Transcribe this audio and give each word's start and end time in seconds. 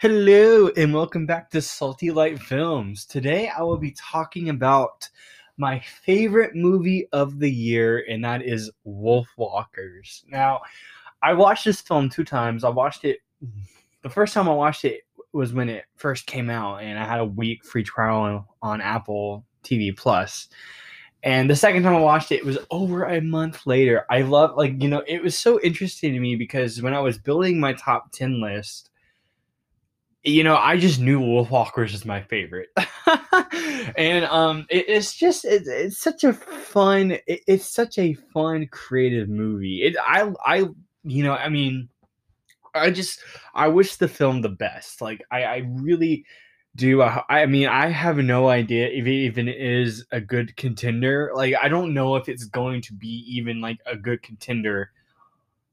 Hello 0.00 0.70
and 0.76 0.94
welcome 0.94 1.26
back 1.26 1.50
to 1.50 1.60
Salty 1.60 2.12
Light 2.12 2.38
Films. 2.38 3.04
Today 3.04 3.48
I 3.48 3.62
will 3.62 3.78
be 3.78 3.90
talking 3.98 4.48
about 4.48 5.08
my 5.56 5.80
favorite 5.80 6.54
movie 6.54 7.08
of 7.10 7.40
the 7.40 7.50
year, 7.50 8.04
and 8.08 8.24
that 8.24 8.42
is 8.42 8.70
Wolf 8.84 9.26
Walkers. 9.36 10.24
Now, 10.30 10.60
I 11.20 11.32
watched 11.32 11.64
this 11.64 11.80
film 11.80 12.08
two 12.08 12.22
times. 12.22 12.62
I 12.62 12.68
watched 12.68 13.04
it 13.04 13.18
the 14.02 14.08
first 14.08 14.34
time 14.34 14.48
I 14.48 14.54
watched 14.54 14.84
it 14.84 15.00
was 15.32 15.52
when 15.52 15.68
it 15.68 15.84
first 15.96 16.28
came 16.28 16.48
out, 16.48 16.76
and 16.80 16.96
I 16.96 17.04
had 17.04 17.18
a 17.18 17.24
week 17.24 17.64
free 17.64 17.82
trial 17.82 18.20
on, 18.20 18.44
on 18.62 18.80
Apple 18.80 19.44
TV 19.64 19.96
Plus. 19.96 20.48
And 21.24 21.50
the 21.50 21.56
second 21.56 21.82
time 21.82 21.96
I 21.96 22.00
watched 22.00 22.30
it, 22.30 22.36
it 22.36 22.46
was 22.46 22.58
over 22.70 23.02
a 23.02 23.20
month 23.20 23.66
later. 23.66 24.06
I 24.08 24.22
love, 24.22 24.56
like, 24.56 24.80
you 24.80 24.88
know, 24.88 25.02
it 25.08 25.24
was 25.24 25.36
so 25.36 25.60
interesting 25.60 26.12
to 26.12 26.20
me 26.20 26.36
because 26.36 26.80
when 26.82 26.94
I 26.94 27.00
was 27.00 27.18
building 27.18 27.58
my 27.58 27.72
top 27.72 28.12
10 28.12 28.40
list, 28.40 28.90
you 30.28 30.44
know, 30.44 30.56
I 30.56 30.76
just 30.76 31.00
knew 31.00 31.20
Wolfwalkers 31.20 31.94
is 31.94 32.04
my 32.04 32.22
favorite, 32.22 32.68
and 33.96 34.24
um, 34.26 34.66
it, 34.70 34.88
it's 34.88 35.14
just 35.14 35.44
it, 35.44 35.62
it's 35.66 35.98
such 35.98 36.24
a 36.24 36.32
fun, 36.32 37.12
it, 37.26 37.40
it's 37.46 37.72
such 37.72 37.98
a 37.98 38.14
fun, 38.14 38.68
creative 38.70 39.28
movie. 39.28 39.82
It, 39.82 39.96
I, 40.00 40.32
I, 40.44 40.66
you 41.04 41.24
know, 41.24 41.34
I 41.34 41.48
mean, 41.48 41.88
I 42.74 42.90
just, 42.90 43.20
I 43.54 43.68
wish 43.68 43.96
the 43.96 44.08
film 44.08 44.42
the 44.42 44.48
best. 44.48 45.00
Like, 45.00 45.24
I, 45.30 45.44
I 45.44 45.56
really 45.66 46.24
do. 46.76 47.02
I, 47.02 47.22
I 47.28 47.46
mean, 47.46 47.68
I 47.68 47.88
have 47.88 48.18
no 48.18 48.48
idea 48.48 48.88
if 48.88 49.06
it 49.06 49.10
even 49.10 49.48
is 49.48 50.04
a 50.12 50.20
good 50.20 50.56
contender. 50.56 51.32
Like, 51.34 51.54
I 51.60 51.68
don't 51.68 51.94
know 51.94 52.16
if 52.16 52.28
it's 52.28 52.44
going 52.44 52.82
to 52.82 52.94
be 52.94 53.24
even 53.28 53.60
like 53.60 53.78
a 53.86 53.96
good 53.96 54.22
contender 54.22 54.92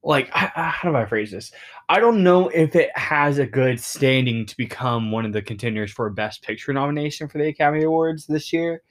like 0.05 0.29
how 0.29 0.89
do 0.89 0.95
I 0.95 1.05
phrase 1.05 1.31
this? 1.31 1.51
I 1.89 1.99
don't 1.99 2.23
know 2.23 2.47
if 2.49 2.75
it 2.75 2.95
has 2.95 3.39
a 3.39 3.45
good 3.45 3.79
standing 3.79 4.45
to 4.45 4.55
become 4.55 5.11
one 5.11 5.25
of 5.25 5.33
the 5.33 5.41
contenders 5.41 5.91
for 5.91 6.05
a 6.05 6.11
Best 6.11 6.43
Picture 6.43 6.71
nomination 6.71 7.27
for 7.27 7.39
the 7.39 7.47
Academy 7.47 7.83
Awards 7.83 8.27
this 8.27 8.53
year, 8.53 8.83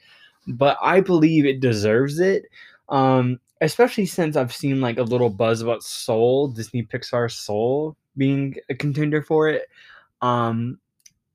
but 0.49 0.77
I 0.83 1.01
believe 1.01 1.47
it 1.47 1.61
deserves 1.61 2.19
it. 2.19 2.47
Um, 2.89 3.39
especially 3.61 4.07
since 4.07 4.37
I've 4.37 4.53
seen 4.53 4.81
like 4.81 4.99
a 4.99 5.05
little 5.05 5.31
buzz 5.31 5.63
about 5.63 5.85
Soul, 5.85 6.49
Disney 6.49 6.83
Pixar 6.83 7.31
Soul 7.31 7.97
being 8.17 8.57
a 8.69 8.75
contender 8.75 9.23
for 9.23 9.49
it. 9.49 9.69
Um, 10.21 10.81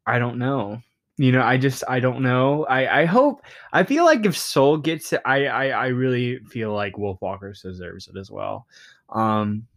I 0.05 0.19
don't 0.19 0.37
know. 0.37 0.81
You 1.15 1.31
know, 1.31 1.41
I 1.41 1.57
just 1.57 1.85
I 1.87 2.01
don't 2.01 2.21
know. 2.21 2.65
I 2.65 3.01
I 3.01 3.05
hope 3.05 3.43
I 3.71 3.83
feel 3.83 4.03
like 4.03 4.25
if 4.25 4.37
Soul 4.37 4.77
gets 4.77 5.13
it, 5.13 5.21
I 5.25 5.45
I, 5.45 5.67
I 5.67 5.87
really 5.87 6.39
feel 6.39 6.73
like 6.73 6.95
Wolfwalkers 6.95 7.61
deserves 7.61 8.09
it 8.09 8.17
as 8.17 8.29
well. 8.29 8.67
Um, 9.09 9.67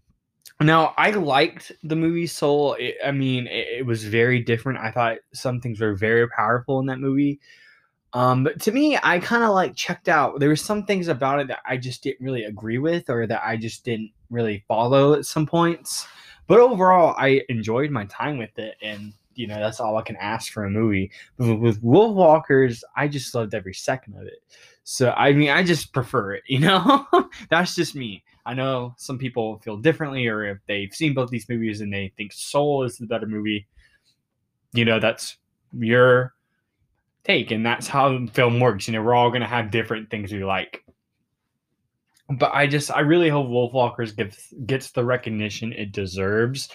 now 0.61 0.95
I 0.97 1.11
liked 1.11 1.73
the 1.83 1.97
movie 1.97 2.27
Soul. 2.27 2.75
It, 2.75 2.97
I 3.05 3.11
mean, 3.11 3.47
it, 3.47 3.79
it, 3.79 3.87
was 3.87 4.05
very 4.05 4.41
different. 4.41 4.79
I 4.79 4.91
thought 4.91 5.19
some 5.33 5.61
things 5.61 5.81
were 5.81 5.95
very 5.95 6.29
powerful 6.29 6.79
in 6.81 6.87
that 6.87 6.99
movie. 6.99 7.41
Um, 8.15 8.45
but 8.45 8.61
to 8.63 8.73
me, 8.73 8.99
I 9.03 9.19
kind 9.19 9.43
of 9.43 9.51
like 9.51 9.75
checked 9.75 10.09
out. 10.09 10.39
There 10.39 10.51
were 10.51 10.57
some 10.57 10.85
things 10.85 11.09
about 11.09 11.41
it 11.41 11.49
that 11.49 11.61
I 11.65 11.79
just 11.79 12.03
didn't 12.03 12.25
really 12.25 12.45
agree 12.45 12.79
with, 12.79 13.09
or 13.09 13.27
that 13.27 13.43
I 13.45 13.57
just 13.57 13.85
didn't 13.85 14.11
really 14.31 14.65
follow 14.69 15.15
at 15.15 15.25
some 15.25 15.47
points. 15.47 16.07
But 16.47 16.61
overall, 16.61 17.15
I 17.17 17.43
enjoyed 17.49 17.91
my 17.91 18.05
time 18.07 18.37
with 18.37 18.59
it, 18.59 18.77
and 18.83 19.15
you 19.35 19.47
know 19.47 19.59
that's 19.59 19.81
all 19.81 19.97
I 19.97 20.03
can 20.03 20.17
ask 20.17 20.53
for 20.53 20.65
a 20.65 20.71
movie. 20.71 21.11
But 21.39 21.57
with 21.57 21.83
Wolfwalkers, 21.83 22.83
I 22.97 23.09
just 23.09 23.35
loved 23.35 23.55
every 23.55 23.75
second 23.75 24.17
of 24.17 24.27
it. 24.27 24.43
So 24.85 25.13
I 25.13 25.33
mean, 25.33 25.51
I 25.51 25.63
just 25.63 25.93
prefer 25.93 26.35
it. 26.35 26.43
You 26.49 26.59
know, 26.59 27.07
that's 27.49 27.75
just 27.75 27.95
me. 27.95 28.25
I 28.45 28.55
know 28.55 28.95
some 28.99 29.19
people 29.19 29.59
feel 29.59 29.77
differently, 29.77 30.27
or 30.27 30.45
if 30.45 30.59
they've 30.67 30.93
seen 30.93 31.15
both 31.15 31.31
these 31.31 31.49
movies 31.49 31.81
and 31.81 31.93
they 31.93 32.13
think 32.17 32.33
Soul 32.33 32.85
is 32.85 32.99
the 32.99 33.07
better 33.07 33.27
movie, 33.27 33.67
you 34.73 34.85
know, 34.85 34.99
that's 34.99 35.37
your 35.73 36.35
take, 37.25 37.51
and 37.51 37.65
that's 37.65 37.87
how 37.87 38.27
film 38.27 38.59
works. 38.59 38.89
You 38.89 38.95
know, 38.95 39.03
we're 39.03 39.15
all 39.15 39.31
gonna 39.31 39.47
have 39.47 39.71
different 39.71 40.11
things 40.11 40.33
we 40.33 40.45
like. 40.45 40.85
But 42.29 42.53
I 42.55 42.67
just, 42.67 42.91
I 42.91 43.01
really 43.01 43.29
hope 43.29 43.49
Wolfwalkers 43.49 44.17
gets 44.17 44.53
gets 44.67 44.91
the 44.91 45.05
recognition 45.05 45.73
it 45.73 45.93
deserves, 45.93 46.69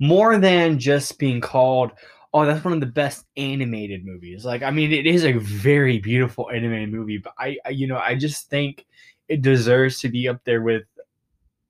more 0.00 0.38
than 0.38 0.78
just 0.78 1.18
being 1.18 1.40
called 1.40 1.92
oh, 2.34 2.44
that's 2.44 2.64
one 2.64 2.74
of 2.74 2.80
the 2.80 2.86
best 2.86 3.24
animated 3.36 4.04
movies. 4.04 4.44
Like, 4.44 4.62
I 4.62 4.70
mean, 4.70 4.92
it 4.92 5.06
is 5.06 5.24
a 5.24 5.32
very 5.32 5.98
beautiful 5.98 6.50
animated 6.50 6.92
movie, 6.92 7.18
but 7.18 7.32
I, 7.38 7.56
I, 7.64 7.70
you 7.70 7.86
know, 7.86 7.98
I 7.98 8.14
just 8.14 8.50
think 8.50 8.86
it 9.28 9.42
deserves 9.42 10.00
to 10.00 10.08
be 10.08 10.28
up 10.28 10.40
there 10.44 10.62
with 10.62 10.84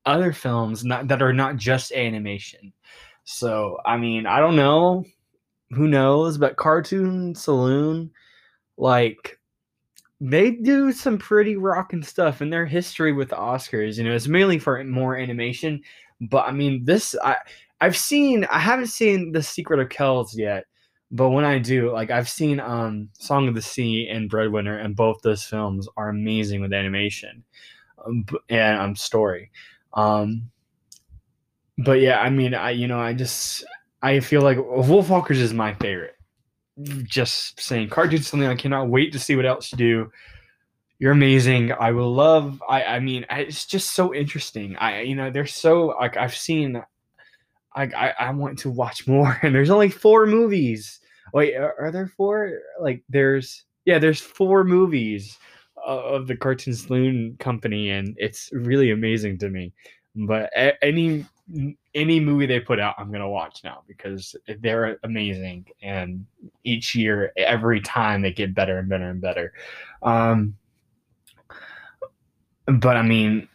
other 0.05 0.33
films 0.33 0.83
not, 0.83 1.07
that 1.07 1.21
are 1.21 1.33
not 1.33 1.57
just 1.57 1.91
animation. 1.91 2.73
So, 3.23 3.77
I 3.85 3.97
mean, 3.97 4.25
I 4.25 4.39
don't 4.39 4.55
know. 4.55 5.05
Who 5.71 5.87
knows? 5.87 6.37
But 6.37 6.57
Cartoon 6.57 7.35
Saloon, 7.35 8.11
like, 8.77 9.39
they 10.19 10.51
do 10.51 10.91
some 10.91 11.17
pretty 11.17 11.55
rocking 11.55 12.03
stuff 12.03 12.41
in 12.41 12.49
their 12.49 12.65
history 12.65 13.13
with 13.13 13.29
the 13.29 13.35
Oscars. 13.35 13.97
You 13.97 14.03
know, 14.03 14.15
it's 14.15 14.27
mainly 14.27 14.59
for 14.59 14.83
more 14.83 15.15
animation. 15.15 15.81
But 16.21 16.47
I 16.47 16.51
mean, 16.51 16.83
this, 16.85 17.15
I, 17.23 17.35
I've 17.81 17.97
seen, 17.97 18.45
I 18.45 18.59
haven't 18.59 18.87
seen 18.87 19.31
The 19.31 19.43
Secret 19.43 19.79
of 19.79 19.89
Kells 19.89 20.37
yet. 20.37 20.65
But 21.11 21.29
when 21.29 21.43
I 21.43 21.57
do, 21.57 21.91
like 21.91 22.11
I've 22.11 22.29
seen 22.29 22.59
um 22.59 23.09
Song 23.13 23.47
of 23.47 23.55
the 23.55 23.63
Sea 23.63 24.07
and 24.09 24.29
Breadwinner, 24.29 24.77
and 24.77 24.95
both 24.95 25.21
those 25.23 25.43
films 25.43 25.87
are 25.97 26.09
amazing 26.09 26.61
with 26.61 26.71
animation 26.71 27.43
um, 28.05 28.25
and 28.49 28.79
um 28.79 28.95
story. 28.95 29.49
Um, 29.93 30.51
but 31.77 32.01
yeah, 32.01 32.19
I 32.19 32.29
mean, 32.29 32.53
I 32.53 32.71
you 32.71 32.87
know, 32.87 32.99
I 32.99 33.13
just 33.13 33.63
I 34.01 34.19
feel 34.19 34.41
like 34.41 34.57
Wolfwalkers 34.57 35.37
is 35.37 35.53
my 35.53 35.73
favorite. 35.75 36.15
Just 37.03 37.59
saying, 37.59 37.89
cartoons 37.89 38.27
something 38.27 38.47
I 38.47 38.55
cannot 38.55 38.89
wait 38.89 39.11
to 39.13 39.19
see 39.19 39.35
what 39.35 39.45
else 39.45 39.71
you 39.71 39.77
do. 39.77 40.11
You're 40.97 41.11
amazing. 41.11 41.71
I 41.71 41.91
will 41.91 42.13
love. 42.13 42.61
I 42.67 42.83
I 42.83 42.99
mean, 42.99 43.25
it's 43.29 43.65
just 43.65 43.93
so 43.93 44.13
interesting. 44.13 44.75
I 44.77 45.01
you 45.01 45.15
know, 45.15 45.31
they're 45.31 45.45
so 45.45 45.87
like 45.99 46.17
I've 46.17 46.35
seen. 46.35 46.81
I 47.75 47.83
I, 47.83 48.13
I 48.19 48.31
want 48.31 48.59
to 48.59 48.69
watch 48.69 49.07
more, 49.07 49.37
and 49.43 49.53
there's 49.53 49.69
only 49.69 49.89
four 49.89 50.25
movies. 50.25 50.99
Wait, 51.33 51.55
are, 51.55 51.75
are 51.79 51.91
there 51.91 52.07
four? 52.07 52.59
Like, 52.81 53.03
there's 53.09 53.63
yeah, 53.85 53.99
there's 53.99 54.19
four 54.19 54.63
movies 54.63 55.37
of 55.85 56.27
the 56.27 56.35
Cartoon 56.35 56.73
Saloon 56.73 57.35
Company, 57.39 57.91
and 57.91 58.15
it's 58.17 58.49
really 58.53 58.91
amazing 58.91 59.37
to 59.39 59.49
me. 59.49 59.73
But 60.15 60.51
any 60.81 61.25
any 61.95 62.19
movie 62.19 62.45
they 62.45 62.59
put 62.59 62.79
out, 62.79 62.95
I'm 62.97 63.11
gonna 63.11 63.29
watch 63.29 63.61
now 63.63 63.83
because 63.87 64.35
they're 64.59 64.99
amazing, 65.03 65.65
and 65.81 66.25
each 66.63 66.95
year, 66.95 67.31
every 67.37 67.81
time 67.81 68.21
they 68.21 68.31
get 68.31 68.53
better 68.53 68.79
and 68.79 68.89
better 68.89 69.09
and 69.09 69.21
better. 69.21 69.53
Um, 70.03 70.55
but 72.65 72.97
I 72.97 73.01
mean, 73.01 73.47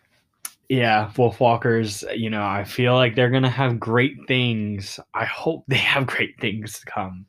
yeah, 0.68 1.10
Wolfwalkers, 1.14 2.04
you 2.18 2.30
know, 2.30 2.44
I 2.44 2.64
feel 2.64 2.94
like 2.94 3.14
they're 3.14 3.30
gonna 3.30 3.50
have 3.50 3.78
great 3.78 4.16
things. 4.26 4.98
I 5.14 5.24
hope 5.24 5.64
they 5.68 5.76
have 5.76 6.06
great 6.06 6.40
things 6.40 6.80
to 6.80 6.86
come. 6.86 7.26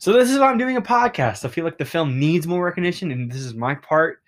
So 0.00 0.12
this 0.12 0.30
is 0.30 0.38
why 0.38 0.50
I'm 0.50 0.58
doing 0.58 0.76
a 0.76 0.82
podcast. 0.82 1.44
I 1.44 1.48
feel 1.48 1.64
like 1.64 1.78
the 1.78 1.84
film 1.84 2.18
needs 2.18 2.46
more 2.46 2.64
recognition, 2.64 3.12
and 3.12 3.30
this 3.30 3.40
is 3.40 3.54
my 3.54 3.74
part 3.74 4.20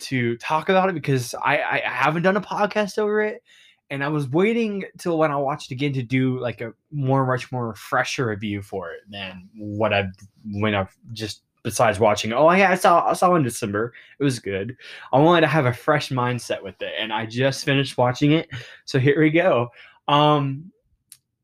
to 0.00 0.36
talk 0.38 0.68
about 0.68 0.88
it 0.88 0.94
because 0.94 1.34
I, 1.34 1.58
I 1.58 1.82
haven't 1.84 2.22
done 2.22 2.36
a 2.36 2.40
podcast 2.40 2.98
over 2.98 3.20
it. 3.22 3.42
And 3.90 4.02
I 4.02 4.08
was 4.08 4.28
waiting 4.28 4.84
till 4.98 5.18
when 5.18 5.30
I 5.30 5.36
watched 5.36 5.70
again 5.70 5.92
to 5.92 6.02
do 6.02 6.38
like 6.38 6.60
a 6.60 6.72
more, 6.90 7.26
much 7.26 7.52
more 7.52 7.74
fresher 7.74 8.26
review 8.26 8.62
for 8.62 8.90
it 8.90 9.00
than 9.10 9.48
what 9.56 9.92
I've 9.92 10.10
when 10.44 10.74
I've 10.74 10.96
just 11.12 11.42
besides 11.64 11.98
watching. 11.98 12.32
Oh 12.32 12.50
yeah, 12.52 12.70
I 12.70 12.76
saw 12.76 13.08
I 13.08 13.14
saw 13.14 13.34
in 13.34 13.42
December. 13.42 13.92
It 14.20 14.24
was 14.24 14.38
good. 14.38 14.76
I 15.12 15.18
wanted 15.18 15.40
to 15.40 15.46
have 15.48 15.66
a 15.66 15.72
fresh 15.72 16.10
mindset 16.10 16.62
with 16.62 16.80
it, 16.80 16.92
and 16.98 17.12
I 17.12 17.26
just 17.26 17.64
finished 17.64 17.98
watching 17.98 18.32
it. 18.32 18.48
So 18.84 19.00
here 19.00 19.20
we 19.20 19.30
go. 19.30 19.70
Um, 20.06 20.70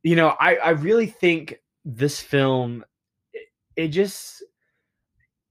you 0.02 0.16
know, 0.16 0.36
I 0.38 0.56
I 0.56 0.70
really 0.70 1.06
think 1.06 1.60
this 1.84 2.20
film 2.20 2.84
it, 3.32 3.48
it 3.76 3.88
just 3.88 4.44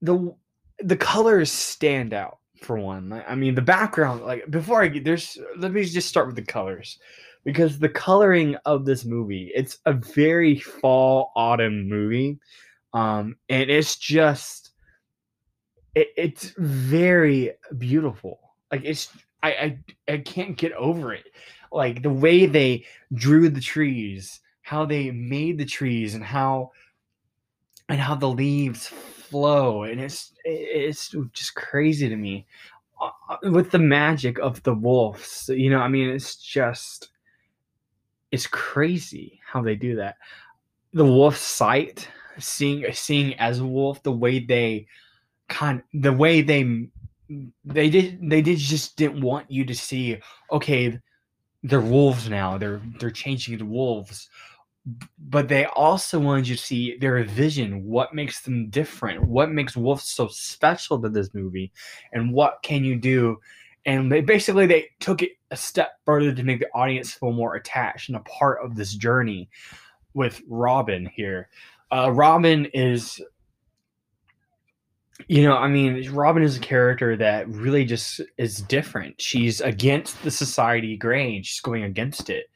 the 0.02 0.34
the 0.78 0.96
colors 0.96 1.52
stand 1.52 2.14
out 2.14 2.39
for 2.60 2.78
one. 2.78 3.24
I 3.26 3.34
mean, 3.34 3.54
the 3.54 3.62
background, 3.62 4.22
like 4.22 4.50
before 4.50 4.82
I 4.82 4.88
get 4.88 5.04
there's, 5.04 5.38
let 5.56 5.72
me 5.72 5.84
just 5.84 6.08
start 6.08 6.26
with 6.26 6.36
the 6.36 6.42
colors 6.42 6.98
because 7.44 7.78
the 7.78 7.88
coloring 7.88 8.56
of 8.66 8.84
this 8.84 9.04
movie, 9.04 9.50
it's 9.54 9.78
a 9.86 9.94
very 9.94 10.58
fall 10.58 11.32
autumn 11.34 11.88
movie, 11.88 12.38
um, 12.92 13.36
and 13.48 13.70
it's 13.70 13.96
just, 13.96 14.70
it, 15.94 16.08
it's 16.16 16.52
very 16.58 17.52
beautiful. 17.78 18.40
Like 18.70 18.82
it's, 18.84 19.08
I, 19.42 19.50
I, 19.50 19.78
I 20.08 20.18
can't 20.18 20.56
get 20.56 20.72
over 20.72 21.14
it. 21.14 21.24
Like 21.72 22.02
the 22.02 22.10
way 22.10 22.46
they 22.46 22.84
drew 23.14 23.48
the 23.48 23.60
trees, 23.60 24.40
how 24.62 24.84
they 24.84 25.10
made 25.10 25.56
the 25.56 25.64
trees, 25.64 26.14
and 26.14 26.22
how, 26.22 26.72
and 27.88 27.98
how 28.00 28.14
the 28.14 28.28
leaves 28.28 28.92
flow 29.30 29.84
and 29.84 30.00
it's 30.00 30.32
it's 30.44 31.14
just 31.32 31.54
crazy 31.54 32.08
to 32.08 32.16
me. 32.16 32.46
Uh, 33.00 33.10
uh, 33.30 33.50
with 33.50 33.70
the 33.70 33.78
magic 33.78 34.38
of 34.40 34.62
the 34.64 34.74
wolves 34.74 35.48
you 35.54 35.70
know 35.70 35.78
i 35.78 35.88
mean 35.88 36.10
it's 36.10 36.36
just 36.36 37.08
it's 38.30 38.46
crazy 38.46 39.40
how 39.44 39.62
they 39.62 39.74
do 39.74 39.96
that. 39.96 40.16
The 40.92 41.04
wolf 41.04 41.36
sight, 41.36 42.08
seeing 42.38 42.84
seeing 42.92 43.34
as 43.34 43.58
a 43.58 43.66
wolf, 43.66 44.02
the 44.02 44.12
way 44.12 44.38
they 44.38 44.86
kind 45.48 45.82
the 45.92 46.12
way 46.12 46.42
they 46.42 46.88
they 47.64 47.90
did 47.90 48.18
they 48.30 48.42
did 48.42 48.58
just 48.58 48.96
didn't 48.96 49.20
want 49.20 49.50
you 49.50 49.64
to 49.64 49.74
see 49.74 50.16
okay 50.50 50.98
they're 51.64 51.80
wolves 51.80 52.28
now 52.28 52.56
they're 52.56 52.80
they're 53.00 53.10
changing 53.10 53.58
the 53.58 53.64
wolves 53.64 54.28
but 55.18 55.48
they 55.48 55.64
also 55.66 56.18
wanted 56.18 56.48
you 56.48 56.56
to 56.56 56.62
see 56.62 56.96
their 56.98 57.22
vision 57.24 57.84
what 57.84 58.14
makes 58.14 58.40
them 58.42 58.68
different 58.70 59.22
what 59.26 59.50
makes 59.50 59.76
wolf 59.76 60.00
so 60.00 60.28
special 60.28 61.00
to 61.00 61.08
this 61.08 61.32
movie 61.34 61.72
and 62.12 62.32
what 62.32 62.58
can 62.62 62.84
you 62.84 62.96
do 62.96 63.36
and 63.86 64.10
they 64.10 64.20
basically 64.20 64.66
they 64.66 64.88
took 65.00 65.22
it 65.22 65.32
a 65.50 65.56
step 65.56 65.92
further 66.04 66.32
to 66.32 66.42
make 66.42 66.60
the 66.60 66.70
audience 66.74 67.12
feel 67.12 67.32
more 67.32 67.54
attached 67.54 68.08
and 68.08 68.16
a 68.16 68.20
part 68.20 68.58
of 68.64 68.76
this 68.76 68.94
journey 68.94 69.48
with 70.14 70.42
robin 70.48 71.06
here 71.14 71.48
uh, 71.92 72.10
robin 72.10 72.66
is 72.66 73.20
you 75.28 75.42
know, 75.42 75.56
I 75.56 75.68
mean, 75.68 76.10
Robin 76.12 76.42
is 76.42 76.56
a 76.56 76.60
character 76.60 77.16
that 77.16 77.48
really 77.48 77.84
just 77.84 78.20
is 78.38 78.60
different. 78.62 79.20
She's 79.20 79.60
against 79.60 80.22
the 80.22 80.30
society 80.30 80.96
grain. 80.96 81.42
She's 81.42 81.60
going 81.60 81.84
against 81.84 82.30
it. 82.30 82.46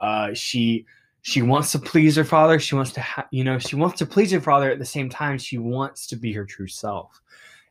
Uh, 0.00 0.34
she 0.34 0.86
she 1.26 1.42
wants 1.42 1.72
to 1.72 1.80
please 1.80 2.14
her 2.14 2.22
father. 2.22 2.60
She 2.60 2.76
wants 2.76 2.92
to, 2.92 3.00
ha- 3.00 3.26
you 3.32 3.42
know, 3.42 3.58
she 3.58 3.74
wants 3.74 3.98
to 3.98 4.06
please 4.06 4.30
her 4.30 4.40
father 4.40 4.70
at 4.70 4.78
the 4.78 4.84
same 4.84 5.10
time. 5.10 5.38
She 5.38 5.58
wants 5.58 6.06
to 6.06 6.14
be 6.14 6.32
her 6.32 6.44
true 6.44 6.68
self, 6.68 7.20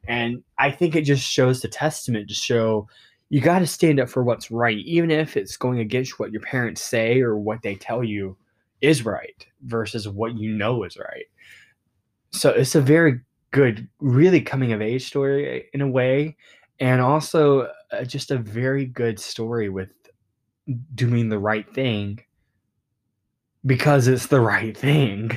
and 0.10 0.44
I 0.60 0.70
think 0.70 0.94
it 0.94 1.04
just 1.04 1.24
shows 1.26 1.62
the 1.62 1.70
testament 1.70 2.28
to 2.28 2.34
show 2.34 2.90
you 3.30 3.40
got 3.40 3.60
to 3.60 3.68
stand 3.68 4.02
up 4.02 4.10
for 4.10 4.26
what's 4.26 4.52
right, 4.52 4.78
even 4.80 5.10
if 5.10 5.38
it's 5.38 5.56
going 5.56 5.80
against 5.80 6.20
what 6.20 6.34
your 6.34 6.42
parents 6.42 6.82
say 6.82 7.22
or 7.22 7.38
what 7.38 7.62
they 7.62 7.76
tell 7.76 8.04
you 8.04 8.36
is 8.82 9.06
right 9.06 9.48
versus 9.62 10.06
what 10.06 10.38
you 10.38 10.52
know 10.52 10.84
is 10.84 10.98
right. 10.98 11.26
So 12.32 12.50
it's 12.50 12.76
a 12.76 12.82
very 12.82 13.22
good, 13.52 13.88
really 14.02 14.42
coming 14.42 14.74
of 14.74 14.82
age 14.82 15.08
story 15.08 15.70
in 15.72 15.80
a 15.80 15.88
way, 15.88 16.36
and 16.82 17.00
also 17.00 17.70
uh, 17.94 18.04
just 18.04 18.32
a 18.32 18.38
very 18.38 18.86
good 18.86 19.18
story 19.18 19.70
with 19.70 19.92
doing 20.94 21.30
the 21.30 21.40
right 21.40 21.74
thing 21.74 22.20
because 23.66 24.08
it's 24.08 24.28
the 24.28 24.40
right 24.40 24.78
thing. 24.78 25.32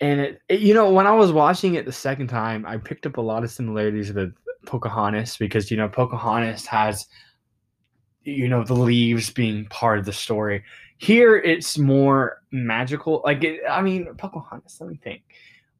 And 0.00 0.20
it, 0.20 0.40
it, 0.48 0.60
you 0.60 0.74
know, 0.74 0.90
when 0.90 1.06
I 1.06 1.12
was 1.12 1.32
watching 1.32 1.74
it 1.74 1.86
the 1.86 1.92
second 1.92 2.28
time, 2.28 2.66
I 2.66 2.76
picked 2.76 3.06
up 3.06 3.18
a 3.18 3.20
lot 3.20 3.44
of 3.44 3.50
similarities 3.50 4.12
with 4.12 4.34
Pocahontas 4.66 5.36
because 5.36 5.70
you 5.70 5.76
know 5.76 5.88
Pocahontas 5.88 6.66
has 6.66 7.06
you 8.24 8.48
know 8.48 8.64
the 8.64 8.74
leaves 8.74 9.30
being 9.30 9.66
part 9.66 9.98
of 9.98 10.04
the 10.04 10.12
story. 10.12 10.64
Here 10.98 11.36
it's 11.36 11.78
more 11.78 12.42
magical. 12.50 13.22
Like 13.24 13.44
it, 13.44 13.60
I 13.68 13.82
mean, 13.82 14.06
Pocahontas. 14.16 14.78
Let 14.80 14.90
me 14.90 14.98
think 15.02 15.22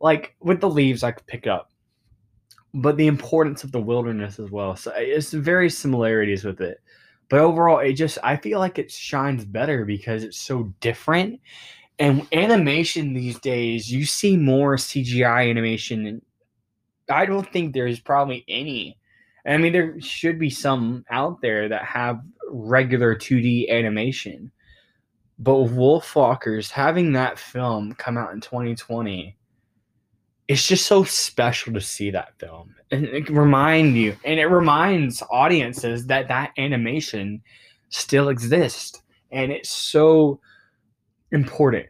like 0.00 0.34
with 0.40 0.60
the 0.60 0.70
leaves, 0.70 1.02
I 1.02 1.12
could 1.12 1.26
pick 1.26 1.46
up, 1.46 1.70
but 2.74 2.96
the 2.96 3.06
importance 3.06 3.64
of 3.64 3.72
the 3.72 3.80
wilderness 3.80 4.38
as 4.38 4.50
well. 4.50 4.76
So 4.76 4.92
it's 4.96 5.32
very 5.32 5.70
similarities 5.70 6.44
with 6.44 6.60
it. 6.60 6.80
But 7.32 7.40
overall, 7.40 7.78
it 7.78 7.94
just 7.94 8.18
I 8.22 8.36
feel 8.36 8.58
like 8.58 8.78
it 8.78 8.90
shines 8.90 9.46
better 9.46 9.86
because 9.86 10.22
it's 10.22 10.38
so 10.38 10.64
different. 10.80 11.40
And 11.98 12.26
animation 12.30 13.14
these 13.14 13.40
days, 13.40 13.90
you 13.90 14.04
see 14.04 14.36
more 14.36 14.76
CGI 14.76 15.48
animation. 15.48 16.20
I 17.08 17.24
don't 17.24 17.50
think 17.50 17.72
there's 17.72 18.00
probably 18.00 18.44
any. 18.48 18.98
I 19.46 19.56
mean, 19.56 19.72
there 19.72 19.98
should 19.98 20.38
be 20.38 20.50
some 20.50 21.06
out 21.10 21.40
there 21.40 21.70
that 21.70 21.86
have 21.86 22.20
regular 22.50 23.16
2D 23.16 23.70
animation. 23.70 24.52
But 25.38 25.54
Wolfwalkers, 25.54 26.70
having 26.70 27.12
that 27.14 27.38
film 27.38 27.94
come 27.94 28.18
out 28.18 28.34
in 28.34 28.42
2020 28.42 29.38
it's 30.52 30.68
just 30.68 30.84
so 30.84 31.02
special 31.02 31.72
to 31.72 31.80
see 31.80 32.10
that 32.10 32.38
film. 32.38 32.74
And 32.90 33.06
it 33.06 33.30
remind 33.30 33.96
you 33.96 34.14
and 34.22 34.38
it 34.38 34.46
reminds 34.46 35.22
audiences 35.30 36.06
that 36.08 36.28
that 36.28 36.52
animation 36.58 37.42
still 37.88 38.28
exists. 38.28 39.02
And 39.30 39.50
it's 39.50 39.70
so 39.70 40.40
important 41.30 41.86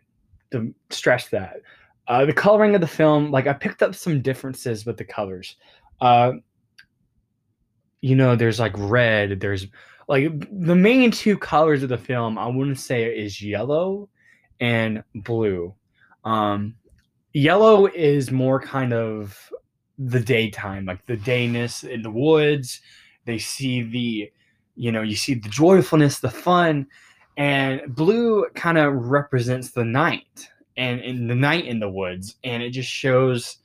to 0.53 0.73
stress 0.91 1.29
that. 1.31 1.57
Uh, 2.07 2.25
the 2.25 2.33
coloring 2.33 2.77
of 2.77 2.81
the 2.81 2.87
film 2.87 3.33
like 3.33 3.49
i 3.49 3.53
picked 3.53 3.83
up 3.83 3.97
some 3.97 4.23
differences 4.23 4.87
with 4.87 4.97
the 4.97 5.05
colors. 5.05 5.57
Uh, 6.01 6.35
you 8.01 8.15
know 8.15 8.37
there's 8.37 8.61
like 8.61 8.73
red 8.77 9.41
there's 9.41 9.67
like 10.09 10.29
the 10.51 10.75
main 10.75 11.11
two 11.11 11.39
colors 11.39 11.85
of 11.85 11.89
the 11.89 11.97
film 11.97 12.37
i 12.37 12.47
wouldn't 12.47 12.79
say 12.79 13.05
is 13.05 13.43
yellow 13.43 14.09
and 14.61 15.03
blue. 15.15 15.75
Um 16.25 16.77
Yellow 17.33 17.87
is 17.87 18.31
more 18.31 18.61
kind 18.61 18.93
of 18.93 19.39
the 19.99 20.21
daytime, 20.21 20.85
like 20.85 21.05
the 21.07 21.17
dayness 21.17 21.85
in 21.85 22.03
the 22.03 22.11
woods. 22.11 22.81
They 23.25 23.39
see 23.39 23.83
the, 23.83 24.33
you 24.75 24.93
know, 24.93 25.03
you 25.03 25.17
see 25.17 25.35
the 25.35 25.49
joyfulness, 25.49 26.19
the 26.19 26.31
fun, 26.31 26.87
and 27.37 27.83
blue 27.95 28.47
kind 28.55 28.79
of 28.79 28.95
represents 28.95 29.71
the 29.71 29.85
night 29.85 30.49
and 30.77 31.01
in 31.01 31.27
the 31.27 31.35
night 31.35 31.67
in 31.67 31.79
the 31.81 31.89
woods, 31.89 32.37
and 32.45 32.63
it 32.63 32.71
just 32.71 32.91
shows 32.91 33.59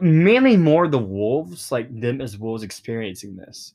mainly 0.00 0.56
more 0.56 0.88
the 0.88 0.98
wolves, 0.98 1.70
like 1.70 2.00
them 2.00 2.20
as 2.20 2.38
wolves 2.38 2.62
experiencing 2.62 3.36
this. 3.36 3.74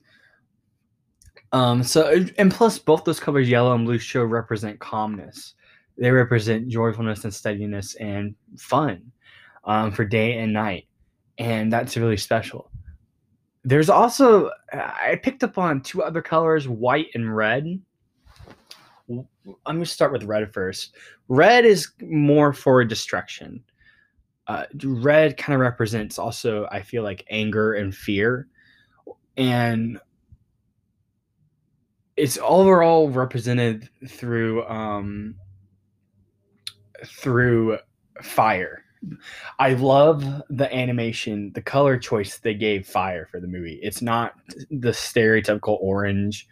Um, 1.54 1.82
so 1.84 2.26
and 2.38 2.52
plus 2.52 2.78
both 2.78 3.06
those 3.06 3.20
colors, 3.20 3.50
yellow 3.50 3.74
and 3.74 3.86
blue, 3.86 4.00
show 4.00 4.24
represent 4.24 4.80
calmness 4.80 5.54
they 5.98 6.12
represent 6.12 6.68
joyfulness 6.68 7.24
and 7.24 7.34
steadiness 7.34 7.96
and 7.96 8.36
fun 8.58 9.12
um, 9.66 9.92
for 9.92 10.06
day 10.06 10.38
and 10.38 10.54
night 10.54 10.88
and 11.38 11.72
that's 11.72 11.98
really 11.98 12.18
special. 12.18 12.72
There's 13.64 13.90
also 13.90 14.52
i 14.74 15.20
picked 15.22 15.44
up 15.44 15.58
on 15.58 15.82
two 15.82 16.04
other 16.04 16.22
colors 16.22 16.68
white 16.68 17.08
and 17.14 17.36
red. 17.36 17.80
I'm 19.10 19.26
going 19.66 19.80
to 19.80 19.86
start 19.86 20.12
with 20.12 20.24
red 20.24 20.54
first. 20.54 20.96
Red 21.28 21.66
is 21.66 21.92
more 22.02 22.54
for 22.54 22.84
destruction. 22.84 23.64
Uh, 24.48 24.66
red 24.84 25.36
kind 25.36 25.56
of 25.56 25.60
represents 25.60 26.18
also 26.18 26.70
i 26.72 26.82
feel 26.82 27.04
like 27.04 27.26
anger 27.30 27.74
and 27.74 27.94
fear 27.94 28.48
and 29.36 30.00
it's 32.16 32.40
overall 32.42 33.10
represented 33.10 33.90
through 34.08 34.66
um, 34.68 35.36
through 37.06 37.78
fire. 38.22 38.84
I 39.60 39.74
love 39.74 40.26
the 40.50 40.74
animation, 40.74 41.52
the 41.54 41.62
color 41.62 41.98
choice 41.98 42.40
they 42.40 42.56
gave 42.56 42.88
fire 42.88 43.28
for 43.30 43.40
the 43.40 43.48
movie. 43.48 43.80
It's 43.82 44.02
not 44.02 44.34
the 44.72 44.90
stereotypical 44.90 45.78
orange, 45.80 46.48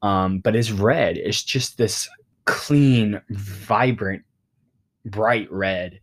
um, 0.00 0.38
but 0.38 0.56
it's 0.56 0.70
red. 0.70 1.18
It's 1.18 1.42
just 1.42 1.76
this 1.76 2.08
clean, 2.44 3.20
vibrant, 3.30 4.22
bright 5.04 5.50
red. 5.52 6.00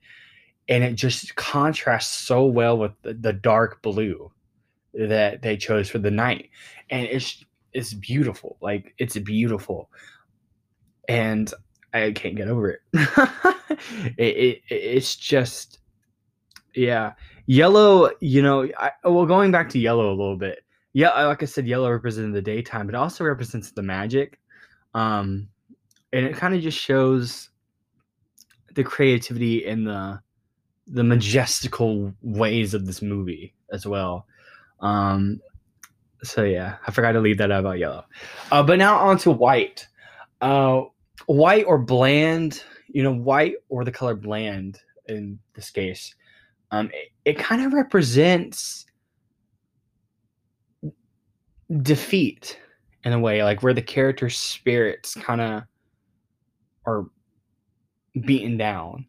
And 0.68 0.84
it 0.84 0.94
just 0.94 1.36
contrasts 1.36 2.12
so 2.12 2.46
well 2.46 2.78
with 2.78 2.92
the, 3.02 3.16
the 3.16 3.34
dark 3.34 3.82
blue 3.82 4.32
that 4.94 5.42
they 5.42 5.58
chose 5.58 5.90
for 5.90 5.98
the 5.98 6.12
night. 6.12 6.50
And 6.90 7.08
it's 7.08 7.44
it's 7.74 7.94
beautiful. 7.94 8.58
Like 8.62 8.94
it's 8.98 9.18
beautiful. 9.18 9.90
And 11.08 11.52
I 11.94 12.12
can't 12.12 12.36
get 12.36 12.48
over 12.48 12.70
it. 12.94 14.10
it, 14.18 14.22
it. 14.38 14.62
It's 14.70 15.16
just, 15.16 15.80
yeah. 16.76 17.14
Yellow, 17.46 18.12
you 18.20 18.42
know, 18.42 18.68
I, 18.78 18.92
well, 19.04 19.26
going 19.26 19.52
back 19.52 19.70
to 19.70 19.80
yellow 19.80 20.10
a 20.10 20.16
little 20.16 20.38
bit. 20.38 20.64
Yeah, 20.94 21.10
like 21.26 21.44
I 21.44 21.46
said, 21.46 21.68
yellow 21.68 21.92
represents 21.92 22.34
the 22.34 22.42
daytime, 22.42 22.86
but 22.86 22.96
it 22.96 22.98
also 22.98 23.24
represents 23.24 23.72
the 23.72 23.82
magic. 23.82 24.40
Um, 24.94 25.50
and 26.14 26.26
it 26.26 26.36
kind 26.36 26.56
of 26.56 26.62
just 26.62 26.78
shows 26.78 27.50
the 28.76 28.84
creativity 28.84 29.66
and 29.66 29.86
the 29.86 30.20
the 30.88 31.04
majestical 31.04 32.14
ways 32.24 32.74
of 32.74 32.86
this 32.86 33.02
movie 33.02 33.54
as 33.72 33.86
well. 33.86 34.26
Um, 34.80 35.40
so 36.24 36.44
yeah, 36.44 36.78
I 36.86 36.92
forgot 36.92 37.12
to 37.14 37.20
leave 37.20 37.38
that 37.38 37.52
out 37.52 37.60
about 37.62 37.78
yellow. 37.78 38.06
Uh, 38.52 38.64
but 38.64 38.80
now 38.80 38.98
on 38.98 39.18
to 39.20 39.32
white. 39.32 39.88
Uh, 40.42 40.84
white 41.26 41.66
or 41.66 41.78
bland, 41.78 42.64
you 42.88 43.04
know, 43.04 43.14
white 43.14 43.56
or 43.70 43.84
the 43.84 43.92
color 43.92 44.16
bland 44.16 44.80
in 45.08 45.40
this 45.56 45.70
case, 45.70 46.16
um, 46.72 46.90
it, 46.94 47.12
it 47.26 47.38
kind 47.40 47.64
of 47.66 47.74
represents 47.74 48.86
defeat 51.82 52.60
in 53.04 53.14
a 53.14 53.20
way, 53.20 53.44
like 53.44 53.64
where 53.64 53.74
the 53.74 53.82
character's 53.82 54.38
spirits 54.38 55.14
kind 55.16 55.42
of 55.42 55.64
are 56.86 57.06
beaten 58.22 58.58
down. 58.58 59.06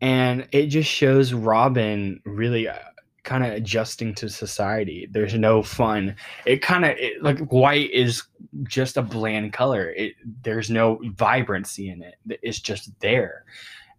And 0.00 0.46
it 0.52 0.66
just 0.66 0.90
shows 0.90 1.32
Robin 1.32 2.20
really 2.24 2.68
uh, 2.68 2.78
kind 3.26 3.44
of 3.44 3.52
adjusting 3.52 4.14
to 4.14 4.28
society. 4.30 5.06
There's 5.10 5.34
no 5.34 5.62
fun. 5.62 6.16
It 6.46 6.62
kind 6.62 6.86
of 6.86 6.96
like 7.20 7.38
white 7.52 7.90
is 7.90 8.22
just 8.62 8.96
a 8.96 9.02
bland 9.02 9.52
color. 9.52 9.90
It 9.90 10.14
there's 10.42 10.70
no 10.70 11.00
vibrancy 11.16 11.90
in 11.90 12.02
it. 12.02 12.14
It's 12.42 12.60
just 12.60 12.98
there. 13.00 13.44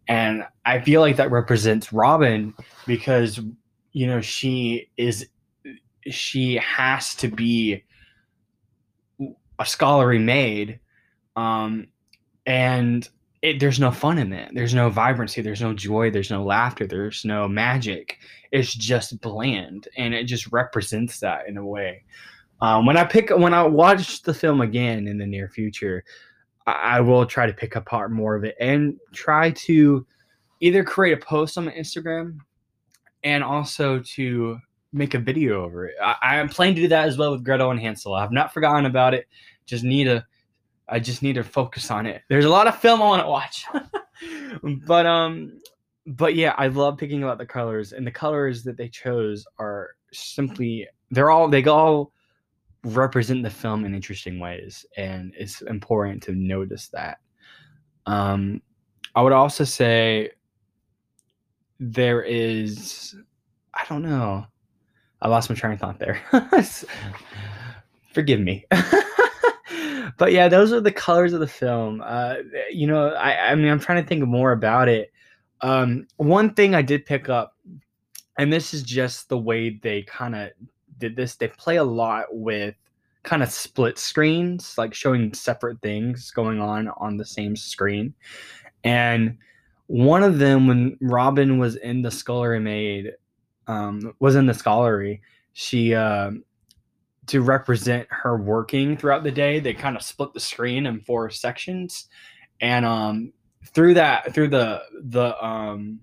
And 0.08 0.46
I 0.66 0.80
feel 0.80 1.02
like 1.02 1.18
that 1.18 1.30
represents 1.30 1.94
Robin 1.94 2.56
because 2.88 3.40
you 3.92 4.08
know 4.08 4.22
she 4.22 4.90
is 4.98 5.28
she 6.10 6.56
has 6.56 7.14
to 7.16 7.28
be 7.28 7.84
a 9.60 9.66
scullery 9.66 10.20
maid 10.20 10.80
um 11.36 11.88
and 12.46 13.10
it, 13.42 13.60
there's 13.60 13.80
no 13.80 13.92
fun 13.92 14.18
in 14.18 14.34
it. 14.34 14.52
There's 14.54 14.74
no 14.74 14.90
vibrancy. 14.90 15.42
There's 15.42 15.62
no 15.62 15.74
joy. 15.74 16.10
There's 16.10 16.32
no 16.32 16.44
laughter. 16.44 16.88
There's 16.88 17.24
no 17.24 17.48
magic. 17.48 18.18
It's 18.52 18.74
just 18.74 19.20
bland, 19.22 19.88
and 19.98 20.14
it 20.14 20.24
just 20.24 20.52
represents 20.52 21.20
that 21.20 21.48
in 21.48 21.58
a 21.58 21.66
way. 21.66 22.04
Um, 22.62 22.86
when 22.86 22.98
I 22.98 23.04
pick, 23.04 23.30
when 23.30 23.54
I 23.54 23.64
watch 23.64 24.24
the 24.24 24.34
film 24.34 24.62
again 24.62 25.08
in 25.08 25.18
the 25.18 25.28
near 25.28 25.50
future, 25.50 26.04
I, 26.66 26.72
I 26.72 27.02
will 27.02 27.26
try 27.26 27.46
to 27.46 27.54
pick 27.54 27.76
apart 27.76 28.12
more 28.12 28.36
of 28.36 28.44
it 28.44 28.56
and 28.60 28.98
try 29.14 29.52
to 29.52 30.06
either 30.60 30.84
create 30.84 31.14
a 31.14 31.26
post 31.26 31.58
on 31.58 31.66
my 31.66 31.72
Instagram 31.74 32.40
and 33.24 33.44
also 33.44 34.00
to 34.00 34.58
make 34.94 35.14
a 35.14 35.20
video 35.20 35.64
over 35.64 35.86
it. 35.86 35.96
I, 36.02 36.42
I 36.42 36.48
planning 36.48 36.76
to 36.76 36.82
do 36.82 36.88
that 36.88 37.08
as 37.08 37.18
well 37.18 37.32
with 37.32 37.44
Gretel 37.44 37.72
and 37.72 37.80
Hansel. 37.80 38.16
I've 38.16 38.32
not 38.32 38.54
forgotten 38.54 38.86
about 38.86 39.14
it. 39.14 39.28
Just 39.66 39.84
need 39.84 40.06
to 40.06 40.26
I 40.90 41.00
just 41.00 41.22
need 41.22 41.34
to 41.34 41.44
focus 41.44 41.92
on 41.92 42.06
it. 42.06 42.22
There's 42.30 42.46
a 42.46 42.50
lot 42.50 42.68
of 42.68 42.80
film 42.80 43.02
I 43.02 43.06
want 43.06 43.22
to 43.24 43.28
watch. 43.28 43.66
but 44.88 45.06
um 45.06 45.62
but 46.06 46.36
yeah, 46.36 46.56
I 46.58 46.68
love 46.68 46.98
picking 46.98 47.24
about 47.24 47.38
the 47.38 47.46
colors 47.46 47.92
and 47.92 48.08
the 48.08 48.12
colors 48.12 48.64
that 48.64 48.78
they 48.78 48.88
chose 48.88 49.46
are 49.60 49.92
simply 50.14 50.88
they're 51.12 51.30
all 51.30 51.48
they 51.48 51.64
all 51.66 52.12
represent 52.84 53.44
the 53.44 53.50
film 53.50 53.84
in 53.84 53.94
interesting 53.94 54.40
ways 54.40 54.86
and 54.96 55.34
it's 55.38 55.62
important 55.64 56.24
to 56.24 56.34
notice 56.34 56.88
that. 56.90 57.18
Um 58.06 58.62
I 59.16 59.22
would 59.22 59.34
also 59.34 59.64
say 59.64 60.32
there 61.80 62.22
is 62.22 63.16
I 63.74 63.86
don't 63.90 64.04
know. 64.04 64.46
I 65.22 65.28
lost 65.28 65.50
my 65.50 65.56
train 65.56 65.74
of 65.74 65.80
thought 65.80 66.00
there. 66.00 66.22
Forgive 68.14 68.40
me. 68.40 68.66
but 70.18 70.32
yeah, 70.32 70.50
those 70.50 70.74
are 70.74 70.82
the 70.82 70.92
colors 70.92 71.34
of 71.34 71.40
the 71.40 71.48
film. 71.48 72.02
Uh, 72.06 72.36
you 72.72 72.88
know, 72.88 73.10
I, 73.10 73.52
I 73.52 73.56
mean, 73.56 73.70
I'm 73.70 73.80
trying 73.80 74.02
to 74.02 74.08
think 74.08 74.26
more 74.26 74.52
about 74.52 74.90
it. 74.90 75.12
Um, 75.62 76.08
one 76.18 76.54
thing 76.54 76.76
I 76.76 76.82
did 76.82 77.06
pick 77.06 77.30
up, 77.30 77.56
and 78.38 78.52
this 78.52 78.74
is 78.74 78.84
just 78.84 79.30
the 79.30 79.38
way 79.38 79.80
they 79.82 80.04
kind 80.04 80.36
of 80.36 80.50
did 80.98 81.16
this. 81.16 81.36
They 81.36 81.48
play 81.48 81.78
a 81.78 81.84
lot 81.84 82.26
with 82.32 82.76
kind 83.24 83.44
of 83.44 83.52
split 83.52 83.98
screens, 83.98 84.76
like 84.78 84.94
showing 84.94 85.34
separate 85.34 85.82
things 85.82 86.32
going 86.32 86.60
on 86.62 86.90
on 86.98 87.18
the 87.18 87.26
same 87.26 87.56
screen. 87.56 88.14
And 88.84 89.38
one 89.88 90.24
of 90.24 90.40
them, 90.40 90.68
when 90.68 90.98
Robin 91.02 91.58
was 91.58 91.76
in 91.76 92.02
the 92.02 92.12
scullery 92.12 92.60
maid, 92.60 93.14
um, 93.68 94.14
was 94.20 94.36
in 94.36 94.46
the 94.46 94.54
scullery, 94.54 95.22
she 95.54 95.94
uh, 95.94 96.32
to 97.28 97.42
represent 97.42 98.08
her 98.10 98.38
working 98.38 98.98
throughout 98.98 99.24
the 99.24 99.32
day. 99.32 99.60
They 99.60 99.74
kind 99.74 99.96
of 99.96 100.02
split 100.02 100.34
the 100.34 100.40
screen 100.40 100.86
in 100.86 101.02
four 101.02 101.30
sections, 101.30 102.08
and 102.62 102.86
um, 102.86 103.34
through 103.66 103.96
that, 103.96 104.34
through 104.34 104.50
the 104.50 104.82
the 105.04 105.46
um, 105.46 106.00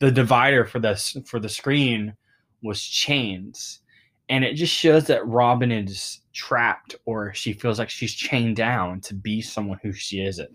the 0.00 0.10
divider 0.10 0.64
for 0.64 0.78
this 0.78 1.16
for 1.26 1.40
the 1.40 1.48
screen 1.48 2.14
was 2.62 2.82
chains, 2.82 3.80
and 4.28 4.44
it 4.44 4.54
just 4.54 4.74
shows 4.74 5.06
that 5.06 5.26
Robin 5.26 5.70
is 5.70 6.20
trapped 6.32 6.94
or 7.06 7.32
she 7.32 7.52
feels 7.52 7.78
like 7.78 7.88
she's 7.88 8.14
chained 8.14 8.56
down 8.56 9.00
to 9.00 9.14
be 9.14 9.40
someone 9.40 9.78
who 9.82 9.92
she 9.92 10.20
isn't, 10.24 10.50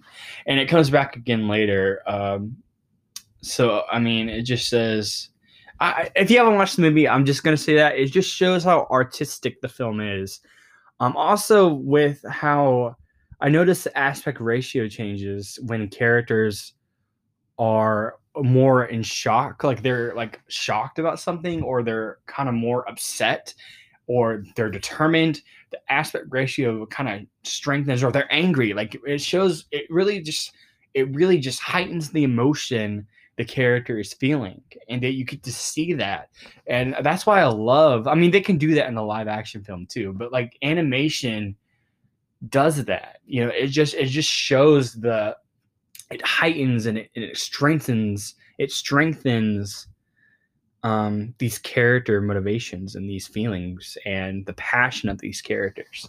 and 0.45 0.59
it 0.59 0.67
comes 0.67 0.89
back 0.89 1.15
again 1.15 1.47
later. 1.47 2.01
Um, 2.05 2.57
so 3.41 3.83
I 3.91 3.99
mean, 3.99 4.29
it 4.29 4.43
just 4.43 4.67
says 4.67 5.29
I, 5.81 6.11
if 6.15 6.29
you 6.29 6.37
haven't 6.37 6.55
watched 6.55 6.75
the 6.75 6.83
movie, 6.83 7.09
I'm 7.09 7.25
just 7.25 7.43
gonna 7.43 7.57
say 7.57 7.75
that 7.75 7.97
it 7.97 8.11
just 8.11 8.33
shows 8.33 8.63
how 8.63 8.87
artistic 8.91 9.59
the 9.61 9.67
film 9.67 9.99
is. 9.99 10.39
Um, 10.99 11.17
also 11.17 11.73
with 11.73 12.23
how 12.29 12.95
I 13.39 13.49
noticed 13.49 13.85
the 13.85 13.97
aspect 13.97 14.39
ratio 14.39 14.87
changes 14.87 15.59
when 15.65 15.89
characters 15.89 16.73
are 17.57 18.17
more 18.35 18.85
in 18.85 19.01
shock, 19.01 19.63
like 19.63 19.81
they're 19.81 20.13
like 20.13 20.39
shocked 20.47 20.99
about 20.99 21.19
something, 21.19 21.63
or 21.63 21.81
they're 21.81 22.19
kind 22.27 22.47
of 22.47 22.53
more 22.53 22.87
upset, 22.87 23.53
or 24.05 24.43
they're 24.55 24.69
determined. 24.69 25.41
The 25.71 25.79
aspect 25.89 26.27
ratio 26.29 26.85
kind 26.85 27.09
of 27.09 27.27
strengthens, 27.43 28.03
or 28.03 28.11
they're 28.11 28.31
angry. 28.31 28.73
Like 28.73 28.95
it 29.07 29.19
shows, 29.19 29.65
it 29.71 29.85
really 29.89 30.21
just, 30.21 30.53
it 30.93 31.13
really 31.15 31.39
just 31.39 31.59
heightens 31.59 32.11
the 32.11 32.23
emotion 32.23 33.07
the 33.41 33.45
character 33.45 33.97
is 33.97 34.13
feeling 34.13 34.61
and 34.87 35.01
that 35.01 35.13
you 35.13 35.25
get 35.25 35.41
to 35.41 35.51
see 35.51 35.93
that. 35.93 36.29
And 36.67 36.95
that's 37.01 37.25
why 37.25 37.41
i 37.41 37.45
love 37.45 38.07
i 38.07 38.13
mean 38.13 38.29
they 38.29 38.41
can 38.41 38.57
do 38.57 38.75
that 38.75 38.87
in 38.87 38.97
a 38.97 39.03
live 39.03 39.27
action 39.27 39.63
film 39.63 39.87
too 39.87 40.13
but 40.13 40.31
like 40.31 40.57
animation 40.61 41.55
does 42.49 42.83
that. 42.85 43.19
You 43.25 43.45
know 43.45 43.51
it 43.51 43.67
just 43.67 43.93
it 43.93 44.07
just 44.07 44.29
shows 44.29 44.93
the 44.93 45.35
it 46.11 46.25
heightens 46.25 46.85
and 46.85 46.97
it, 46.97 47.09
it 47.13 47.37
strengthens 47.37 48.35
it 48.57 48.71
strengthens 48.71 49.87
um, 50.83 51.33
these 51.37 51.57
character 51.59 52.21
motivations 52.21 52.95
and 52.95 53.09
these 53.09 53.27
feelings 53.27 53.97
and 54.05 54.45
the 54.45 54.53
passion 54.53 55.09
of 55.09 55.19
these 55.19 55.41
characters. 55.41 56.07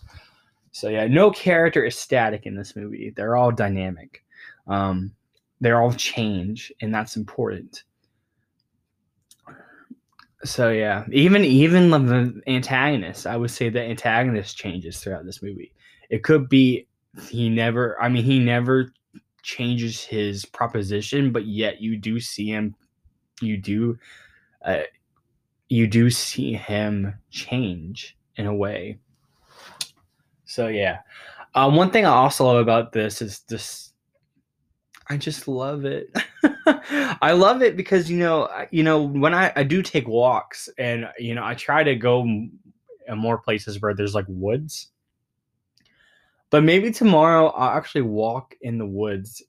So 0.72 0.88
yeah 0.88 1.06
no 1.06 1.30
character 1.30 1.84
is 1.84 1.98
static 1.98 2.46
in 2.46 2.56
this 2.56 2.76
movie. 2.76 3.12
They're 3.14 3.36
all 3.36 3.52
dynamic. 3.52 4.22
Um, 4.66 5.12
they're 5.62 5.80
all 5.80 5.92
change 5.92 6.72
and 6.80 6.92
that's 6.94 7.16
important. 7.16 7.84
So 10.44 10.70
yeah 10.70 11.04
even 11.12 11.44
even 11.44 11.90
the 11.90 12.42
antagonist 12.48 13.28
i 13.28 13.36
would 13.36 13.52
say 13.52 13.68
the 13.68 13.80
antagonist 13.80 14.56
changes 14.56 14.98
throughout 14.98 15.24
this 15.24 15.40
movie. 15.40 15.72
It 16.10 16.24
could 16.24 16.48
be 16.48 16.86
he 17.28 17.48
never 17.48 18.00
i 18.02 18.08
mean 18.08 18.24
he 18.24 18.40
never 18.40 18.92
changes 19.42 20.02
his 20.02 20.44
proposition 20.44 21.30
but 21.30 21.46
yet 21.46 21.80
you 21.80 21.96
do 21.96 22.18
see 22.18 22.48
him 22.48 22.74
you 23.40 23.56
do 23.56 23.96
uh, 24.64 24.82
you 25.68 25.86
do 25.86 26.10
see 26.10 26.54
him 26.54 27.14
change 27.30 28.16
in 28.36 28.46
a 28.46 28.54
way. 28.54 28.98
So 30.44 30.68
yeah. 30.68 30.98
Uh, 31.54 31.70
one 31.70 31.90
thing 31.90 32.06
i 32.06 32.10
also 32.10 32.46
love 32.46 32.56
about 32.56 32.92
this 32.92 33.20
is 33.20 33.40
this 33.40 33.91
I 35.08 35.16
just 35.16 35.48
love 35.48 35.84
it. 35.84 36.14
I 36.66 37.32
love 37.32 37.62
it 37.62 37.76
because 37.76 38.10
you 38.10 38.18
know, 38.18 38.48
you 38.70 38.82
know, 38.82 39.02
when 39.02 39.34
I, 39.34 39.52
I 39.56 39.62
do 39.62 39.82
take 39.82 40.06
walks 40.06 40.68
and 40.78 41.08
you 41.18 41.34
know, 41.34 41.44
I 41.44 41.54
try 41.54 41.82
to 41.82 41.94
go 41.94 42.22
in 42.22 42.50
more 43.16 43.38
places 43.38 43.80
where 43.80 43.94
there's 43.94 44.14
like 44.14 44.26
woods. 44.28 44.88
But 46.50 46.62
maybe 46.62 46.90
tomorrow 46.90 47.48
I'll 47.48 47.76
actually 47.76 48.02
walk 48.02 48.54
in 48.60 48.78
the 48.78 48.86
woods. 48.86 49.42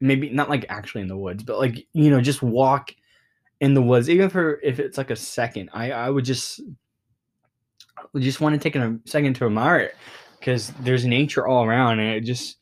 Maybe 0.00 0.30
not 0.30 0.48
like 0.48 0.66
actually 0.68 1.02
in 1.02 1.08
the 1.08 1.16
woods, 1.16 1.42
but 1.42 1.58
like 1.58 1.86
you 1.92 2.10
know, 2.10 2.20
just 2.20 2.42
walk 2.42 2.94
in 3.60 3.74
the 3.74 3.82
woods, 3.82 4.08
even 4.08 4.30
for 4.30 4.60
if 4.62 4.78
it's 4.78 4.96
like 4.96 5.10
a 5.10 5.16
second. 5.16 5.70
I 5.72 5.92
I 5.92 6.10
would 6.10 6.24
just 6.24 6.60
just 8.16 8.40
want 8.40 8.54
to 8.54 8.58
take 8.58 8.76
a 8.76 8.98
second 9.04 9.34
to 9.34 9.46
admire 9.46 9.78
it 9.80 9.96
because 10.38 10.68
there's 10.80 11.04
nature 11.04 11.46
all 11.46 11.64
around, 11.64 11.98
and 11.98 12.14
it 12.14 12.22
just 12.22 12.59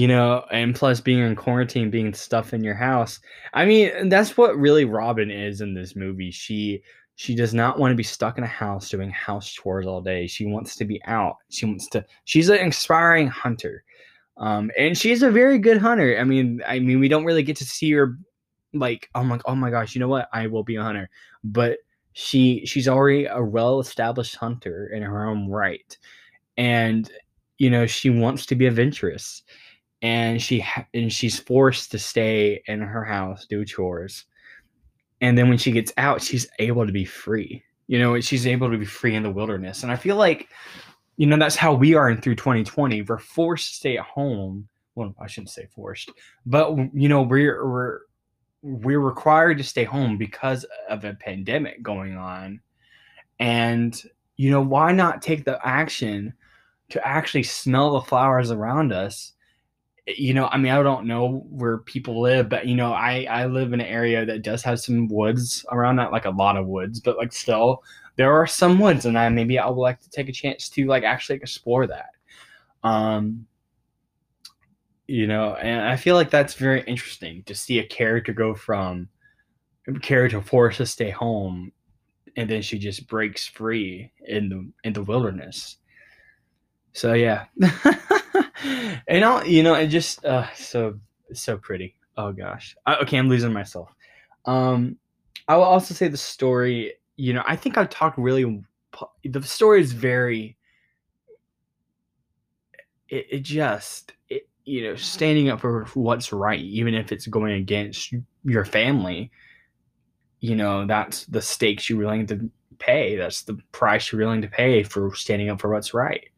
you 0.00 0.08
know, 0.08 0.46
and 0.50 0.74
plus 0.74 0.98
being 0.98 1.18
in 1.18 1.36
quarantine, 1.36 1.90
being 1.90 2.14
stuff 2.14 2.54
in 2.54 2.64
your 2.64 2.74
house. 2.74 3.20
I 3.52 3.66
mean, 3.66 4.08
that's 4.08 4.34
what 4.34 4.56
really 4.56 4.86
Robin 4.86 5.30
is 5.30 5.60
in 5.60 5.74
this 5.74 5.94
movie. 5.94 6.30
She 6.30 6.82
she 7.16 7.34
does 7.34 7.52
not 7.52 7.78
want 7.78 7.92
to 7.92 7.96
be 7.96 8.02
stuck 8.02 8.38
in 8.38 8.44
a 8.44 8.46
house 8.46 8.88
doing 8.88 9.10
house 9.10 9.52
chores 9.52 9.86
all 9.86 10.00
day. 10.00 10.26
She 10.26 10.46
wants 10.46 10.74
to 10.76 10.86
be 10.86 11.02
out. 11.04 11.36
She 11.50 11.66
wants 11.66 11.86
to. 11.90 12.02
She's 12.24 12.48
an 12.48 12.60
inspiring 12.60 13.26
hunter, 13.26 13.84
um, 14.38 14.70
and 14.78 14.96
she's 14.96 15.22
a 15.22 15.30
very 15.30 15.58
good 15.58 15.76
hunter. 15.76 16.16
I 16.18 16.24
mean, 16.24 16.62
I 16.66 16.78
mean, 16.78 16.98
we 16.98 17.08
don't 17.08 17.26
really 17.26 17.42
get 17.42 17.56
to 17.56 17.66
see 17.66 17.90
her 17.90 18.16
like, 18.72 19.10
oh 19.14 19.22
my, 19.22 19.38
oh 19.44 19.54
my 19.54 19.68
gosh, 19.68 19.94
you 19.94 20.00
know 20.00 20.08
what? 20.08 20.30
I 20.32 20.46
will 20.46 20.64
be 20.64 20.76
a 20.76 20.82
hunter, 20.82 21.10
but 21.44 21.76
she 22.14 22.64
she's 22.64 22.88
already 22.88 23.26
a 23.26 23.42
well 23.44 23.80
established 23.80 24.36
hunter 24.36 24.90
in 24.94 25.02
her 25.02 25.26
own 25.26 25.50
right, 25.50 25.98
and 26.56 27.12
you 27.58 27.68
know 27.68 27.84
she 27.84 28.08
wants 28.08 28.46
to 28.46 28.54
be 28.54 28.66
adventurous 28.66 29.42
and 30.02 30.40
she 30.40 30.60
ha- 30.60 30.86
and 30.94 31.12
she's 31.12 31.38
forced 31.38 31.90
to 31.90 31.98
stay 31.98 32.62
in 32.66 32.80
her 32.80 33.04
house 33.04 33.46
do 33.46 33.64
chores 33.64 34.24
and 35.20 35.36
then 35.36 35.48
when 35.48 35.58
she 35.58 35.72
gets 35.72 35.92
out 35.96 36.22
she's 36.22 36.48
able 36.58 36.86
to 36.86 36.92
be 36.92 37.04
free 37.04 37.62
you 37.86 37.98
know 37.98 38.18
she's 38.20 38.46
able 38.46 38.70
to 38.70 38.78
be 38.78 38.84
free 38.84 39.14
in 39.14 39.22
the 39.22 39.30
wilderness 39.30 39.82
and 39.82 39.92
i 39.92 39.96
feel 39.96 40.16
like 40.16 40.48
you 41.16 41.26
know 41.26 41.36
that's 41.36 41.56
how 41.56 41.74
we 41.74 41.94
are 41.94 42.10
in 42.10 42.20
through 42.20 42.34
2020 42.34 43.02
we're 43.02 43.18
forced 43.18 43.68
to 43.68 43.74
stay 43.76 43.98
at 43.98 44.04
home 44.04 44.66
well 44.94 45.14
i 45.20 45.26
shouldn't 45.26 45.50
say 45.50 45.66
forced 45.74 46.10
but 46.46 46.74
you 46.94 47.08
know 47.08 47.22
we're 47.22 47.66
we're 47.66 48.00
we're 48.62 49.00
required 49.00 49.58
to 49.58 49.64
stay 49.64 49.84
home 49.84 50.18
because 50.18 50.66
of 50.88 51.04
a 51.04 51.14
pandemic 51.14 51.82
going 51.82 52.16
on. 52.16 52.60
And, 53.38 54.00
you 54.36 54.50
know, 54.50 54.60
why 54.60 54.92
not 54.92 55.22
take 55.22 55.44
the 55.44 55.58
action 55.66 56.34
to 56.90 57.06
actually 57.06 57.44
smell 57.44 57.92
the 57.92 58.02
flowers 58.02 58.50
around 58.50 58.92
us? 58.92 59.32
You 60.06 60.34
know, 60.34 60.46
I 60.46 60.56
mean, 60.56 60.72
I 60.72 60.82
don't 60.82 61.06
know 61.06 61.44
where 61.50 61.78
people 61.78 62.20
live, 62.20 62.48
but 62.48 62.66
you 62.66 62.74
know, 62.74 62.92
I 62.92 63.26
I 63.30 63.46
live 63.46 63.72
in 63.72 63.80
an 63.80 63.86
area 63.86 64.24
that 64.26 64.42
does 64.42 64.62
have 64.62 64.80
some 64.80 65.08
woods 65.08 65.64
around 65.70 65.96
that, 65.96 66.12
like 66.12 66.24
a 66.24 66.30
lot 66.30 66.56
of 66.56 66.66
woods, 66.66 67.00
but 67.00 67.16
like 67.16 67.32
still, 67.32 67.82
there 68.16 68.32
are 68.32 68.46
some 68.46 68.78
woods, 68.78 69.06
and 69.06 69.18
I 69.18 69.28
maybe 69.28 69.58
I 69.58 69.68
would 69.68 69.80
like 69.80 70.00
to 70.00 70.10
take 70.10 70.28
a 70.28 70.32
chance 70.32 70.68
to 70.70 70.86
like 70.86 71.04
actually 71.04 71.36
explore 71.36 71.86
that. 71.86 72.10
Um, 72.82 73.46
you 75.10 75.26
know 75.26 75.56
and 75.56 75.80
i 75.88 75.96
feel 75.96 76.14
like 76.14 76.30
that's 76.30 76.54
very 76.54 76.82
interesting 76.82 77.42
to 77.42 77.52
see 77.52 77.80
a 77.80 77.86
character 77.86 78.32
go 78.32 78.54
from 78.54 79.08
a 79.88 79.98
character 79.98 80.40
forced 80.40 80.76
to 80.78 80.86
stay 80.86 81.10
home 81.10 81.72
and 82.36 82.48
then 82.48 82.62
she 82.62 82.78
just 82.78 83.08
breaks 83.08 83.44
free 83.44 84.12
in 84.28 84.48
the 84.48 84.70
in 84.84 84.92
the 84.92 85.02
wilderness 85.02 85.78
so 86.92 87.12
yeah 87.14 87.46
and 89.08 89.24
all 89.24 89.44
you 89.44 89.62
know 89.62 89.74
it 89.74 89.88
just 89.88 90.24
uh 90.24 90.46
so 90.54 90.98
so 91.32 91.56
pretty. 91.56 91.96
Oh 92.16 92.32
gosh. 92.32 92.76
Okay 92.86 93.16
i'm 93.16 93.28
losing 93.28 93.52
myself. 93.52 93.88
Um 94.46 94.96
i 95.48 95.56
will 95.56 95.64
also 95.64 95.94
say 95.94 96.08
the 96.08 96.16
story 96.16 96.94
you 97.16 97.32
know 97.32 97.42
i 97.46 97.56
think 97.56 97.76
i 97.76 97.84
talked 97.86 98.18
really 98.18 98.62
the 99.24 99.42
story 99.42 99.80
is 99.80 99.92
very 99.92 100.56
it, 103.08 103.26
it 103.30 103.40
just 103.40 104.12
it, 104.28 104.48
you 104.64 104.82
know 104.82 104.94
standing 104.94 105.48
up 105.48 105.60
for 105.60 105.84
what's 105.94 106.32
right 106.32 106.60
even 106.60 106.94
if 106.94 107.10
it's 107.10 107.26
going 107.26 107.52
against 107.52 108.14
your 108.44 108.64
family 108.64 109.30
you 110.40 110.56
know 110.56 110.86
that's 110.86 111.26
the 111.26 111.42
stakes 111.42 111.88
you're 111.90 111.98
willing 111.98 112.26
to 112.26 112.50
pay. 112.80 113.14
That's 113.16 113.42
the 113.42 113.58
price 113.70 114.10
you're 114.10 114.22
willing 114.22 114.42
to 114.42 114.48
pay 114.48 114.82
for 114.82 115.14
standing 115.14 115.50
up 115.50 115.60
for 115.60 115.70
what's 115.70 115.94
right. 115.94 116.28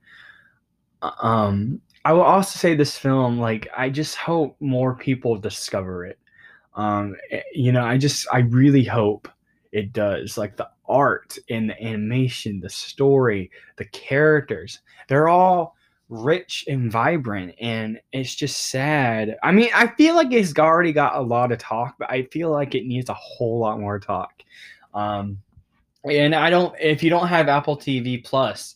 Um 1.01 1.81
i 2.05 2.13
will 2.13 2.23
also 2.23 2.59
say 2.59 2.75
this 2.75 2.97
film 2.99 3.39
like 3.39 3.69
i 3.77 3.89
just 3.89 4.17
hope 4.17 4.57
more 4.61 4.95
people 4.95 5.37
discover 5.37 6.05
it. 6.07 6.19
Um 6.75 7.17
eh, 7.31 7.43
you 7.53 7.73
know 7.73 7.85
i 7.85 7.99
just 7.99 8.27
i 8.33 8.41
really 8.41 8.85
hope 8.85 9.29
it 9.73 9.93
does. 9.95 10.37
Like 10.37 10.57
the 10.57 10.69
art 10.87 11.39
and 11.49 11.71
the 11.71 11.83
animation 11.83 12.61
the 12.61 12.69
story 12.71 13.51
the 13.77 13.87
characters 13.87 14.81
they're 15.09 15.29
all 15.29 15.77
rich 16.11 16.65
and 16.69 16.93
vibrant 16.93 17.55
and 17.59 17.99
it's 18.13 18.35
just 18.35 18.67
sad. 18.67 19.37
I 19.43 19.53
mean 19.53 19.71
i 19.75 19.87
feel 19.87 20.15
like 20.15 20.33
it's 20.33 20.59
already 20.59 20.93
got 20.93 21.17
a 21.17 21.21
lot 21.21 21.53
of 21.53 21.59
talk 21.59 21.95
but 21.99 22.11
i 22.11 22.25
feel 22.25 22.51
like 22.51 22.75
it 22.75 22.87
needs 22.87 23.09
a 23.09 23.15
whole 23.15 23.61
lot 23.61 23.81
more 23.81 23.99
talk. 23.99 24.43
Um 24.95 25.39
and 26.05 26.35
i 26.35 26.51
don't 26.51 26.75
if 26.81 27.03
you 27.03 27.11
don't 27.11 27.29
have 27.29 27.49
apple 27.49 27.77
tv 27.77 28.23
plus 28.25 28.75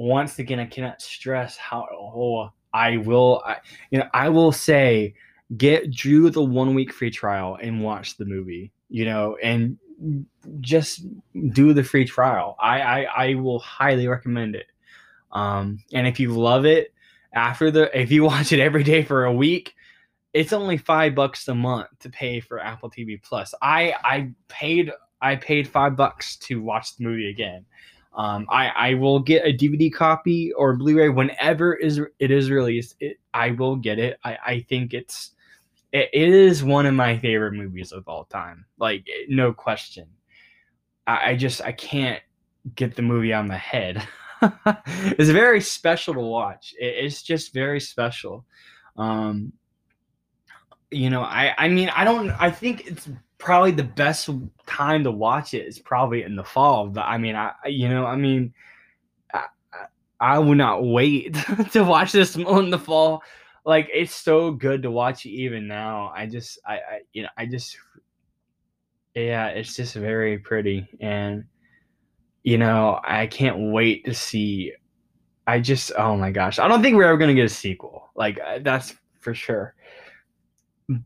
once 0.00 0.38
again 0.38 0.58
i 0.58 0.66
cannot 0.66 1.00
stress 1.00 1.56
how 1.56 1.86
oh, 1.92 2.50
i 2.72 2.96
will 2.98 3.42
I, 3.44 3.56
you 3.90 3.98
know 3.98 4.08
i 4.14 4.28
will 4.28 4.52
say 4.52 5.14
get 5.56 5.90
drew 5.90 6.30
the 6.30 6.42
one 6.42 6.74
week 6.74 6.92
free 6.92 7.10
trial 7.10 7.58
and 7.60 7.82
watch 7.82 8.16
the 8.16 8.24
movie 8.24 8.72
you 8.88 9.04
know 9.04 9.36
and 9.42 9.76
just 10.60 11.04
do 11.52 11.74
the 11.74 11.84
free 11.84 12.04
trial 12.04 12.56
i 12.60 12.80
i, 12.80 13.02
I 13.02 13.34
will 13.34 13.58
highly 13.58 14.08
recommend 14.08 14.54
it 14.56 14.66
um, 15.32 15.82
and 15.92 16.06
if 16.06 16.18
you 16.18 16.30
love 16.30 16.66
it 16.66 16.92
after 17.32 17.70
the, 17.70 17.98
if 17.98 18.10
you 18.10 18.24
watch 18.24 18.52
it 18.52 18.60
every 18.60 18.82
day 18.82 19.02
for 19.02 19.24
a 19.24 19.32
week, 19.32 19.74
it's 20.32 20.52
only 20.52 20.76
five 20.76 21.14
bucks 21.14 21.48
a 21.48 21.54
month 21.54 21.88
to 22.00 22.10
pay 22.10 22.40
for 22.40 22.60
Apple 22.60 22.90
TV 22.90 23.20
Plus. 23.20 23.52
I 23.62 23.94
I 24.04 24.30
paid 24.48 24.92
I 25.20 25.36
paid 25.36 25.66
five 25.66 25.96
bucks 25.96 26.36
to 26.36 26.62
watch 26.62 26.96
the 26.96 27.04
movie 27.04 27.30
again. 27.30 27.64
Um, 28.12 28.46
I 28.50 28.68
I 28.68 28.94
will 28.94 29.20
get 29.20 29.46
a 29.46 29.56
DVD 29.56 29.92
copy 29.92 30.52
or 30.52 30.76
Blu-ray 30.76 31.10
whenever 31.10 31.74
is 31.74 32.00
it 32.18 32.30
is 32.30 32.50
released. 32.50 32.96
It, 33.00 33.20
I 33.32 33.52
will 33.52 33.76
get 33.76 33.98
it. 33.98 34.18
I 34.24 34.38
I 34.44 34.60
think 34.68 34.94
it's 34.94 35.32
it, 35.92 36.10
it 36.12 36.28
is 36.28 36.64
one 36.64 36.86
of 36.86 36.94
my 36.94 37.18
favorite 37.18 37.52
movies 37.52 37.92
of 37.92 38.08
all 38.08 38.24
time. 38.24 38.64
Like 38.78 39.06
no 39.28 39.52
question. 39.52 40.08
I, 41.06 41.30
I 41.30 41.36
just 41.36 41.62
I 41.62 41.72
can't 41.72 42.20
get 42.74 42.96
the 42.96 43.02
movie 43.02 43.32
on 43.32 43.48
my 43.48 43.56
head. 43.56 44.06
it's 44.42 45.30
very 45.30 45.60
special 45.60 46.14
to 46.14 46.20
watch. 46.20 46.74
it's 46.78 47.22
just 47.22 47.52
very 47.52 47.80
special. 47.80 48.44
Um, 48.96 49.52
you 50.90 51.10
know, 51.10 51.22
I 51.22 51.54
I 51.56 51.68
mean, 51.68 51.90
I 51.90 52.04
don't. 52.04 52.30
I 52.30 52.50
think 52.50 52.86
it's 52.86 53.08
probably 53.40 53.72
the 53.72 53.82
best 53.82 54.28
time 54.66 55.02
to 55.04 55.10
watch 55.10 55.54
it 55.54 55.66
is 55.66 55.78
probably 55.78 56.22
in 56.22 56.36
the 56.36 56.44
fall. 56.44 56.88
But 56.88 57.06
I 57.06 57.18
mean, 57.18 57.34
I 57.34 57.52
you 57.66 57.88
know, 57.88 58.06
I 58.06 58.14
mean, 58.14 58.54
I, 59.34 59.44
I 60.20 60.38
would 60.38 60.58
not 60.58 60.84
wait 60.84 61.34
to 61.72 61.82
watch 61.82 62.12
this 62.12 62.36
in 62.36 62.70
the 62.70 62.78
fall. 62.78 63.22
Like 63.64 63.88
it's 63.92 64.14
so 64.14 64.52
good 64.52 64.82
to 64.82 64.90
watch 64.90 65.26
even 65.26 65.66
now. 65.66 66.12
I 66.14 66.26
just 66.26 66.58
I, 66.66 66.74
I 66.74 67.00
you 67.12 67.22
know 67.22 67.28
I 67.36 67.46
just 67.46 67.76
yeah, 69.14 69.48
it's 69.48 69.74
just 69.74 69.94
very 69.94 70.38
pretty 70.38 70.88
and 71.00 71.44
you 72.42 72.58
know, 72.58 73.00
I 73.04 73.26
can't 73.26 73.72
wait 73.72 74.04
to 74.06 74.14
see. 74.14 74.72
I 75.46 75.60
just, 75.60 75.92
oh 75.96 76.16
my 76.16 76.30
gosh, 76.30 76.58
I 76.58 76.68
don't 76.68 76.82
think 76.82 76.96
we're 76.96 77.04
ever 77.04 77.18
gonna 77.18 77.34
get 77.34 77.44
a 77.44 77.48
sequel. 77.48 78.10
Like 78.14 78.38
uh, 78.44 78.60
that's 78.62 78.94
for 79.20 79.34
sure. 79.34 79.74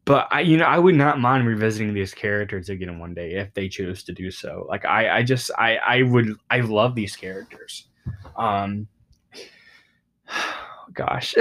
But 0.05 0.29
I, 0.31 0.41
you 0.41 0.57
know, 0.57 0.65
I 0.65 0.79
would 0.79 0.95
not 0.95 1.21
mind 1.21 1.47
revisiting 1.47 1.93
these 1.93 2.15
characters 2.15 2.71
again 2.71 2.99
one 2.99 3.13
day 3.13 3.35
if 3.35 3.53
they 3.53 3.69
choose 3.69 4.03
to 4.05 4.13
do 4.13 4.31
so. 4.31 4.67
Like 4.69 4.87
I, 4.87 5.19
I 5.19 5.23
just, 5.23 5.51
I, 5.59 5.77
I 5.77 6.03
would, 6.03 6.37
I 6.51 6.61
love 6.61 6.95
these 6.95 7.15
characters. 7.17 7.89
Um, 8.37 8.89
gosh, 10.95 11.35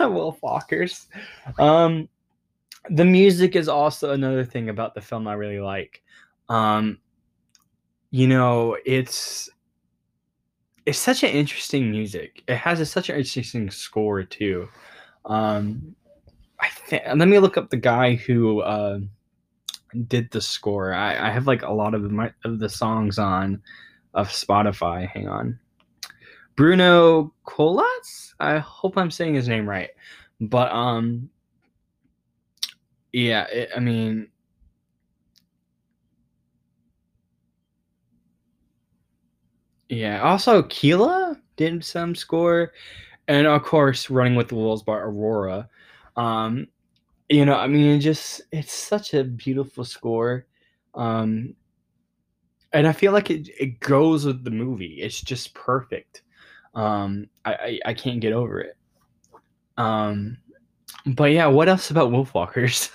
Wolfwalkers. 0.00 1.06
Um, 1.58 2.08
the 2.88 3.04
music 3.04 3.54
is 3.54 3.68
also 3.68 4.12
another 4.12 4.44
thing 4.44 4.68
about 4.68 4.94
the 4.94 5.00
film 5.00 5.28
I 5.28 5.34
really 5.34 5.60
like. 5.60 6.02
Um, 6.48 6.98
you 8.10 8.26
know, 8.26 8.76
it's 8.84 9.48
it's 10.86 10.98
such 10.98 11.22
an 11.22 11.30
interesting 11.30 11.90
music. 11.90 12.42
It 12.48 12.56
has 12.56 12.80
a, 12.80 12.86
such 12.86 13.10
an 13.10 13.16
interesting 13.16 13.70
score 13.70 14.24
too. 14.24 14.68
Um, 15.24 15.94
I 16.60 16.68
think. 16.68 17.02
Let 17.06 17.28
me 17.28 17.38
look 17.38 17.56
up 17.56 17.70
the 17.70 17.76
guy 17.76 18.14
who 18.14 18.60
uh, 18.60 19.00
did 20.08 20.30
the 20.30 20.40
score. 20.40 20.92
I, 20.92 21.28
I 21.28 21.30
have 21.30 21.46
like 21.46 21.62
a 21.62 21.72
lot 21.72 21.94
of 21.94 22.02
my 22.10 22.32
of 22.44 22.58
the 22.58 22.68
songs 22.68 23.18
on 23.18 23.62
of 24.14 24.28
Spotify. 24.28 25.08
Hang 25.08 25.28
on, 25.28 25.58
Bruno 26.56 27.32
Colas. 27.44 28.34
I 28.40 28.58
hope 28.58 28.96
I'm 28.96 29.10
saying 29.10 29.34
his 29.34 29.48
name 29.48 29.68
right, 29.68 29.90
but 30.40 30.70
um, 30.72 31.30
yeah. 33.12 33.46
It, 33.48 33.70
I 33.76 33.80
mean, 33.80 34.28
Yeah. 39.90 40.22
Also, 40.22 40.62
Kíla 40.62 41.36
did 41.56 41.84
some 41.84 42.14
score, 42.14 42.72
and 43.26 43.46
of 43.46 43.64
course, 43.64 44.08
Running 44.08 44.36
with 44.36 44.48
the 44.48 44.54
Wolves 44.54 44.84
by 44.84 44.94
Aurora. 44.94 45.68
Um, 46.16 46.66
you 47.28 47.44
know, 47.44 47.54
I 47.54 47.66
mean, 47.66 47.86
it 47.96 48.00
just 48.00 48.42
it's 48.52 48.72
such 48.72 49.14
a 49.14 49.24
beautiful 49.24 49.84
score, 49.84 50.46
um, 50.94 51.54
and 52.72 52.86
I 52.86 52.92
feel 52.92 53.12
like 53.12 53.30
it 53.30 53.48
it 53.58 53.80
goes 53.80 54.24
with 54.24 54.44
the 54.44 54.50
movie. 54.50 55.00
It's 55.00 55.20
just 55.20 55.54
perfect. 55.54 56.22
Um, 56.74 57.28
I, 57.44 57.52
I, 57.54 57.80
I 57.86 57.94
can't 57.94 58.20
get 58.20 58.32
over 58.32 58.60
it. 58.60 58.76
Um, 59.76 60.38
but 61.06 61.32
yeah, 61.32 61.46
what 61.46 61.68
else 61.68 61.90
about 61.90 62.10
Wolfwalkers? 62.10 62.94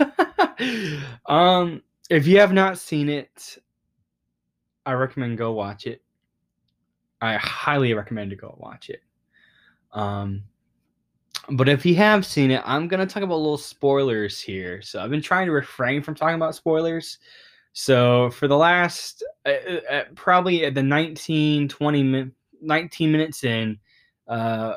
um, 1.25 1.82
if 2.10 2.28
you 2.28 2.39
have 2.39 2.54
not 2.54 2.78
seen 2.78 3.10
it, 3.10 3.58
I 4.86 4.93
recommend 4.93 5.38
go 5.38 5.54
watch 5.54 5.88
it. 5.88 6.01
I 7.21 7.36
highly 7.38 7.93
recommend 7.93 8.30
to 8.30 8.36
go 8.36 8.56
watch 8.60 8.89
it. 8.89 9.01
Um, 9.91 10.43
but 11.51 11.69
if 11.69 11.86
you 11.86 11.95
have 11.95 12.25
seen 12.25 12.51
it, 12.51 12.62
I'm 12.65 12.88
gonna 12.88 13.05
talk 13.05 13.23
about 13.23 13.38
little 13.38 13.58
spoilers 13.58 14.39
here. 14.39 14.81
So 14.81 15.01
I've 15.01 15.10
been 15.10 15.21
trying 15.21 15.45
to 15.47 15.51
refrain 15.51 16.01
from 16.01 16.15
talking 16.15 16.36
about 16.36 16.55
spoilers. 16.55 17.19
So 17.73 18.29
for 18.31 18.47
the 18.47 18.58
last 18.58 19.23
uh, 19.45 19.49
uh, 19.49 19.93
uh 19.93 20.03
probably 20.15 20.65
at 20.65 20.75
the 20.75 20.84
19, 20.84 21.67
20 21.67 22.03
min- 22.03 22.31
19 22.62 23.12
minutes 23.12 23.43
in, 23.43 23.77
uh, 24.27 24.75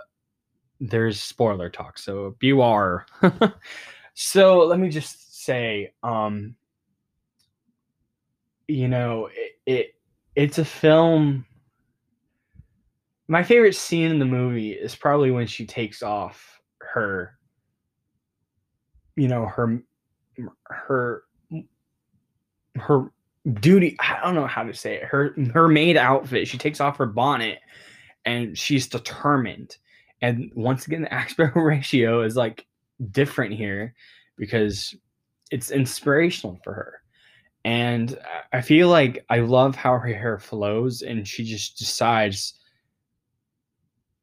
there's 0.80 1.22
spoiler 1.22 1.70
talk. 1.70 1.98
So 1.98 2.36
be 2.38 2.52
beware. 2.52 3.06
so 4.14 4.58
let 4.66 4.78
me 4.78 4.88
just 4.88 5.44
say, 5.44 5.92
um, 6.02 6.54
you 8.66 8.88
know, 8.88 9.28
it, 9.32 9.52
it 9.66 9.94
it's 10.34 10.58
a 10.58 10.64
film 10.64 11.44
my 13.28 13.42
favorite 13.42 13.76
scene 13.76 14.10
in 14.10 14.18
the 14.18 14.24
movie 14.24 14.72
is 14.72 14.96
probably 14.96 15.30
when 15.30 15.46
she 15.46 15.66
takes 15.66 16.02
off 16.02 16.57
her 16.92 17.38
you 19.16 19.28
know 19.28 19.46
her 19.46 19.82
her 20.66 21.24
her 22.76 23.10
duty 23.60 23.96
i 24.00 24.20
don't 24.22 24.34
know 24.34 24.46
how 24.46 24.62
to 24.62 24.74
say 24.74 24.94
it 24.96 25.04
her 25.04 25.34
her 25.52 25.68
maid 25.68 25.96
outfit. 25.96 26.46
She 26.46 26.58
takes 26.58 26.80
off 26.80 26.98
her 26.98 27.06
bonnet 27.06 27.58
and 28.24 28.56
she's 28.56 28.86
determined. 28.86 29.76
And 30.20 30.50
once 30.54 30.86
again 30.86 31.02
the 31.02 31.14
aspect 31.22 31.56
ratio 31.56 32.22
is 32.22 32.36
like 32.36 32.66
different 33.10 33.54
here 33.54 33.94
because 34.36 34.94
it's 35.50 35.70
inspirational 35.70 36.60
for 36.62 36.74
her. 36.74 37.02
And 37.64 38.18
i 38.52 38.60
feel 38.60 38.88
like 38.88 39.24
i 39.30 39.40
love 39.40 39.74
how 39.74 39.98
her 39.98 40.12
hair 40.12 40.38
flows 40.38 41.02
and 41.02 41.26
she 41.26 41.44
just 41.44 41.76
decides 41.76 42.57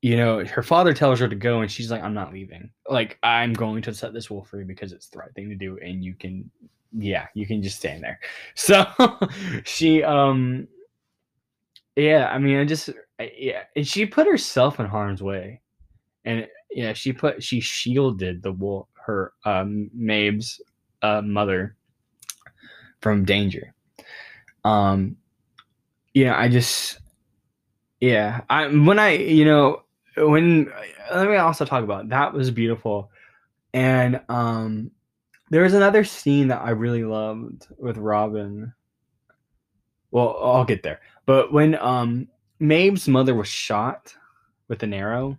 you 0.05 0.17
know 0.17 0.43
her 0.45 0.61
father 0.61 0.93
tells 0.93 1.19
her 1.19 1.27
to 1.27 1.35
go 1.35 1.61
and 1.61 1.71
she's 1.71 1.89
like 1.89 2.03
i'm 2.03 2.13
not 2.13 2.31
leaving 2.31 2.69
like 2.89 3.17
i'm 3.23 3.53
going 3.53 3.81
to 3.81 3.93
set 3.93 4.13
this 4.13 4.29
wolf 4.29 4.49
free 4.49 4.63
because 4.63 4.91
it's 4.91 5.07
the 5.09 5.17
right 5.17 5.33
thing 5.33 5.49
to 5.49 5.55
do 5.55 5.79
and 5.81 6.03
you 6.03 6.13
can 6.13 6.49
yeah, 6.97 7.27
you 7.33 7.45
can 7.45 7.61
just 7.61 7.77
stand 7.77 8.03
there. 8.03 8.19
So 8.55 8.85
she, 9.65 10.03
um, 10.03 10.67
yeah, 11.95 12.29
I 12.31 12.37
mean, 12.37 12.57
I 12.57 12.65
just, 12.65 12.89
yeah, 13.19 13.63
and 13.75 13.87
she 13.87 14.05
put 14.05 14.27
herself 14.27 14.79
in 14.79 14.85
harm's 14.85 15.21
way, 15.21 15.61
and 16.23 16.47
yeah, 16.71 16.93
she 16.93 17.13
put 17.13 17.43
she 17.43 17.59
shielded 17.59 18.41
the 18.41 18.51
wolf, 18.51 18.87
her 18.93 19.33
um, 19.45 19.89
Maeve's 19.93 20.61
uh, 21.01 21.21
mother 21.21 21.75
from 23.01 23.23
danger. 23.23 23.73
Um, 24.63 25.15
yeah, 26.13 26.37
I 26.37 26.49
just, 26.49 26.99
yeah, 28.01 28.41
I 28.49 28.67
when 28.67 28.99
I, 28.99 29.11
you 29.11 29.45
know, 29.45 29.83
when 30.17 30.71
let 31.13 31.27
me 31.27 31.35
also 31.35 31.65
talk 31.65 31.83
about 31.83 32.09
that 32.09 32.33
was 32.33 32.51
beautiful, 32.51 33.11
and 33.73 34.21
um, 34.29 34.91
there 35.49 35.63
was 35.63 35.73
another 35.73 36.03
scene 36.03 36.47
that 36.49 36.61
I 36.61 36.71
really 36.71 37.03
loved 37.03 37.67
with 37.77 37.97
Robin. 37.97 38.73
Well, 40.11 40.39
I'll 40.41 40.65
get 40.65 40.83
there. 40.83 41.01
But 41.25 41.51
when 41.51 41.75
um 41.75 42.27
Maeve's 42.59 43.07
mother 43.07 43.35
was 43.35 43.47
shot 43.47 44.15
with 44.67 44.83
an 44.83 44.93
arrow, 44.93 45.37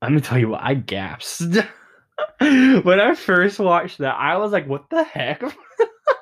I'm 0.00 0.10
gonna 0.10 0.20
tell 0.20 0.38
you 0.38 0.48
what 0.48 0.62
I 0.62 0.74
gasped. 0.74 1.56
when 2.38 3.00
I 3.00 3.14
first 3.14 3.58
watched 3.58 3.98
that, 3.98 4.16
I 4.16 4.36
was 4.36 4.52
like, 4.52 4.66
what 4.66 4.88
the 4.90 5.02
heck? 5.02 5.42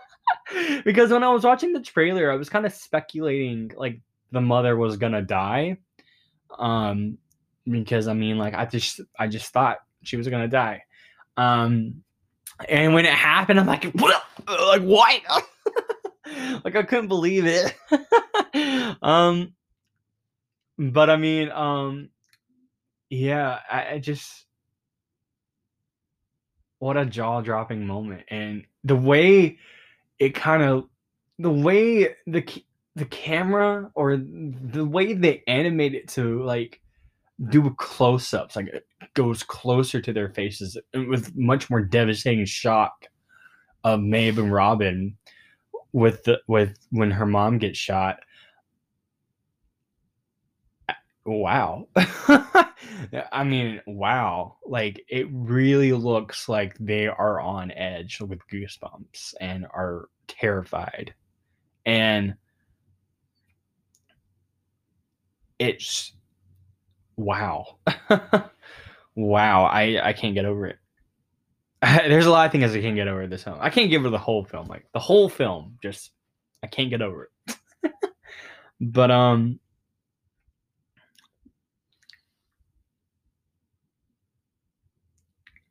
because 0.85 1.11
when 1.11 1.23
I 1.23 1.31
was 1.31 1.45
watching 1.45 1.73
the 1.73 1.83
trailer, 1.83 2.31
I 2.31 2.37
was 2.37 2.49
kind 2.49 2.67
of 2.67 2.73
speculating 2.73 3.73
like 3.77 4.01
the 4.33 4.41
mother 4.41 4.77
was 4.77 4.97
gonna 4.97 5.23
die. 5.23 5.79
Um 6.59 7.19
because 7.69 8.09
I 8.09 8.15
mean 8.15 8.39
like 8.39 8.55
I 8.55 8.65
just 8.65 9.01
I 9.19 9.27
just 9.29 9.53
thought 9.53 9.79
she 10.03 10.17
was 10.17 10.29
gonna 10.29 10.49
die. 10.49 10.83
Um, 11.37 12.03
and 12.69 12.95
when 12.95 13.05
it 13.05 13.13
happened, 13.13 13.61
I'm 13.61 13.67
like, 13.67 13.85
what? 13.93 14.23
Like 14.49 14.83
what? 14.83 15.23
like 16.65 16.77
I 16.77 16.83
couldn't 16.83 17.09
believe 17.09 17.45
it. 17.47 17.75
um, 19.03 19.53
but 20.79 21.11
I 21.11 21.17
mean, 21.17 21.51
um, 21.51 22.11
yeah, 23.11 23.59
I, 23.71 23.95
I 23.95 23.99
just 23.99 24.45
what 26.79 26.97
a 26.97 27.07
jaw 27.07 27.41
dropping 27.41 27.87
moment, 27.87 28.25
and 28.29 28.65
the 28.85 28.97
way 28.97 29.59
it 30.19 30.35
kind 30.35 30.63
of 30.63 30.89
the 31.39 31.51
way 31.51 32.15
the 32.27 32.43
the 32.97 33.05
camera 33.05 33.91
or 33.95 34.17
the 34.17 34.85
way 34.85 35.13
they 35.13 35.43
animate 35.47 35.95
it 35.95 36.09
to 36.09 36.43
like 36.43 36.81
do 37.51 37.71
close 37.79 38.33
ups, 38.33 38.57
like 38.57 38.69
it 38.69 38.87
goes 39.13 39.43
closer 39.43 40.01
to 40.01 40.13
their 40.15 40.31
faces 40.31 40.79
with 40.95 41.37
much 41.37 41.69
more 41.69 41.83
devastating 41.83 42.47
shock 42.47 43.07
of 43.85 44.01
Maeve 44.01 44.39
and 44.39 44.51
Robin 44.51 45.15
with 45.93 46.25
the 46.25 46.41
with 46.49 46.79
when 46.91 47.11
her 47.11 47.27
mom 47.27 47.59
gets 47.59 47.79
shot. 47.79 48.21
Wow. 51.27 51.89
I 51.97 53.45
mean, 53.45 53.83
wow. 53.87 54.57
Like 54.65 55.05
it 55.09 55.27
really 55.31 55.93
looks 55.93 56.49
like 56.49 56.79
they 56.79 57.09
are 57.09 57.41
on 57.41 57.73
edge 57.73 58.21
with 58.23 58.41
goosebumps 58.51 59.35
and 59.39 59.67
are 59.67 60.09
terrified. 60.29 61.15
And 61.85 62.37
it's 65.59 66.13
wow. 67.17 67.77
wow. 69.15 69.65
I, 69.65 70.09
I 70.09 70.13
can't 70.13 70.35
get 70.35 70.45
over 70.45 70.67
it. 70.67 70.79
There's 71.83 72.27
a 72.27 72.31
lot 72.31 72.47
of 72.47 72.53
things 72.53 72.75
I 72.75 72.81
can't 72.81 72.97
get 72.97 73.09
over 73.09 73.27
this 73.27 73.45
film. 73.45 73.59
I 73.61 73.71
can't 73.71 73.91
get 73.91 73.99
over 73.99 74.11
the 74.11 74.19
whole 74.19 74.45
film. 74.45 74.67
Like 74.67 74.87
the 74.93 75.01
whole 75.01 75.29
film, 75.29 75.79
just 75.83 76.13
I 76.63 76.67
can't 76.67 76.91
get 76.91 77.03
over 77.03 77.31
it. 77.49 77.57
but 78.81 79.11
um 79.11 79.61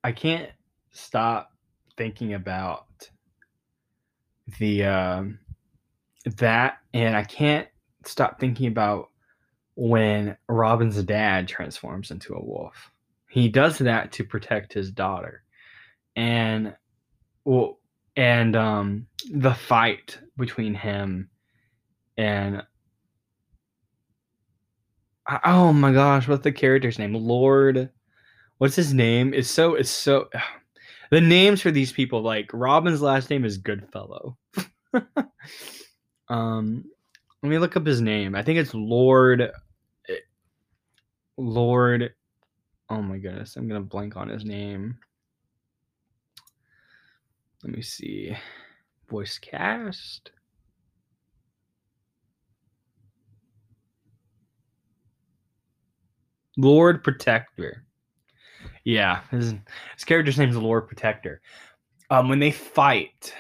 I 0.03 0.11
can't 0.11 0.51
stop 0.91 1.51
thinking 1.97 2.33
about 2.35 2.85
the 4.59 4.83
um 4.85 5.39
that 6.37 6.77
and 6.93 7.15
I 7.15 7.23
can't 7.23 7.67
stop 8.05 8.39
thinking 8.39 8.67
about 8.67 9.09
when 9.75 10.37
Robin's 10.47 11.01
dad 11.03 11.47
transforms 11.47 12.11
into 12.11 12.33
a 12.33 12.43
wolf. 12.43 12.91
He 13.29 13.49
does 13.49 13.77
that 13.79 14.11
to 14.13 14.23
protect 14.23 14.73
his 14.73 14.91
daughter. 14.91 15.43
And 16.15 16.75
well 17.43 17.79
and 18.15 18.55
um 18.55 19.07
the 19.29 19.53
fight 19.53 20.17
between 20.37 20.73
him 20.73 21.29
and 22.17 22.63
oh 25.43 25.73
my 25.73 25.91
gosh, 25.91 26.27
what's 26.27 26.43
the 26.43 26.51
character's 26.51 26.97
name? 26.97 27.13
Lord 27.13 27.89
what's 28.57 28.75
his 28.75 28.93
name? 28.93 29.33
It's 29.33 29.49
so 29.49 29.75
it's 29.75 29.89
so 29.89 30.29
the 31.11 31.21
names 31.21 31.61
for 31.61 31.71
these 31.71 31.91
people 31.91 32.21
like 32.21 32.49
Robin's 32.53 33.01
last 33.01 33.29
name 33.29 33.43
is 33.43 33.57
Goodfellow. 33.57 34.37
um 36.29 36.85
let 37.43 37.49
me 37.49 37.59
look 37.59 37.75
up 37.75 37.85
his 37.85 38.01
name. 38.01 38.33
I 38.33 38.41
think 38.41 38.57
it's 38.57 38.73
Lord 38.73 39.51
Lord. 41.37 42.13
Oh 42.89 43.01
my 43.01 43.17
goodness, 43.17 43.55
I'm 43.55 43.67
gonna 43.67 43.81
blank 43.81 44.15
on 44.15 44.29
his 44.29 44.45
name. 44.45 44.97
Let 47.63 47.75
me 47.75 47.81
see. 47.81 48.35
Voice 49.09 49.37
cast. 49.39 50.31
Lord 56.57 57.03
Protector. 57.03 57.83
Yeah, 58.83 59.21
his, 59.31 59.53
his 59.95 60.03
character's 60.05 60.37
name 60.37 60.49
is 60.49 60.57
Lord 60.57 60.87
Protector. 60.87 61.41
Um, 62.09 62.29
when 62.29 62.39
they 62.39 62.51
fight, 62.51 63.33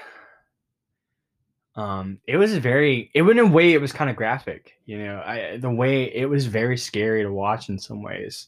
um, 1.75 2.19
it 2.25 2.37
was 2.37 2.57
very. 2.57 3.11
It 3.13 3.23
in 3.23 3.39
a 3.39 3.45
way 3.45 3.73
it 3.73 3.81
was 3.81 3.91
kind 3.91 4.09
of 4.09 4.15
graphic. 4.15 4.73
You 4.85 4.99
know, 4.99 5.17
I 5.25 5.57
the 5.57 5.69
way 5.71 6.03
it 6.03 6.29
was 6.29 6.45
very 6.45 6.77
scary 6.77 7.23
to 7.23 7.31
watch 7.31 7.67
in 7.67 7.77
some 7.77 8.01
ways, 8.01 8.47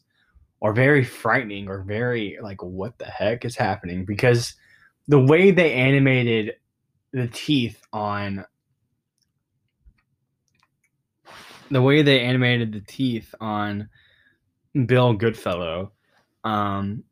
or 0.61 0.73
very 0.73 1.03
frightening, 1.03 1.67
or 1.67 1.81
very 1.81 2.37
like 2.41 2.63
what 2.63 2.97
the 2.97 3.05
heck 3.05 3.43
is 3.43 3.55
happening 3.55 4.05
because 4.05 4.53
the 5.09 5.19
way 5.19 5.51
they 5.51 5.73
animated 5.73 6.55
the 7.11 7.27
teeth 7.27 7.81
on 7.91 8.45
the 11.69 11.81
way 11.81 12.01
they 12.01 12.21
animated 12.21 12.71
the 12.71 12.81
teeth 12.81 13.35
on 13.41 13.89
Bill 14.85 15.11
Goodfellow, 15.11 15.91
um, 16.45 17.03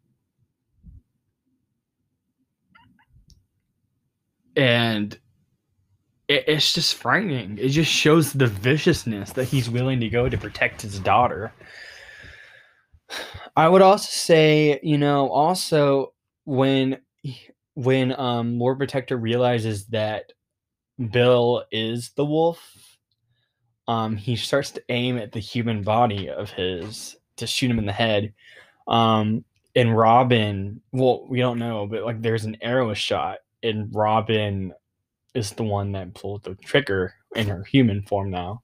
and 4.56 5.20
it, 6.28 6.46
it's 6.48 6.74
just 6.74 6.96
frightening. 6.96 7.58
It 7.58 7.70
just 7.70 7.92
shows 7.92 8.34
the 8.34 8.48
viciousness 8.48 9.32
that 9.34 9.46
he's 9.46 9.70
willing 9.70 10.00
to 10.00 10.10
go 10.10 10.30
to 10.30 10.38
protect 10.38 10.82
his 10.82 11.00
daughter. 11.00 11.54
I 13.56 13.70
would 13.70 13.82
also 13.82 14.10
say, 14.10 14.80
you 14.84 14.98
know, 14.98 15.30
also 15.30 16.14
when 16.44 16.98
when 17.76 18.18
um 18.20 18.60
Lord 18.60 18.78
Protector 18.78 19.18
realizes 19.18 19.86
that 19.88 20.34
Bill 21.12 21.64
is 21.72 22.12
the 22.16 22.26
wolf, 22.26 22.60
um, 23.88 24.18
he 24.18 24.36
starts 24.36 24.72
to 24.72 24.84
aim 24.90 25.18
at 25.18 25.32
the 25.32 25.40
human 25.40 25.84
body 25.84 26.30
of 26.30 26.50
his 26.50 27.16
to 27.38 27.48
shoot 27.48 27.72
him 27.72 27.80
in 27.80 27.86
the 27.86 27.92
head. 27.92 28.34
Um, 28.88 29.44
and 29.76 29.96
Robin, 29.96 30.82
well, 30.92 31.26
we 31.28 31.40
don't 31.40 31.60
know, 31.60 31.86
but 31.86 32.04
like 32.04 32.22
there's 32.22 32.46
an 32.46 32.58
arrow 32.62 32.94
shot, 32.94 33.40
and 33.62 33.94
Robin 33.94 34.74
is 35.36 35.52
the 35.52 35.64
one 35.64 35.92
that 35.92 36.16
pulled 36.16 36.44
the 36.44 36.56
trigger 36.56 37.14
in 37.36 37.48
her 37.48 37.64
human 37.64 38.02
form 38.04 38.32
now. 38.32 38.62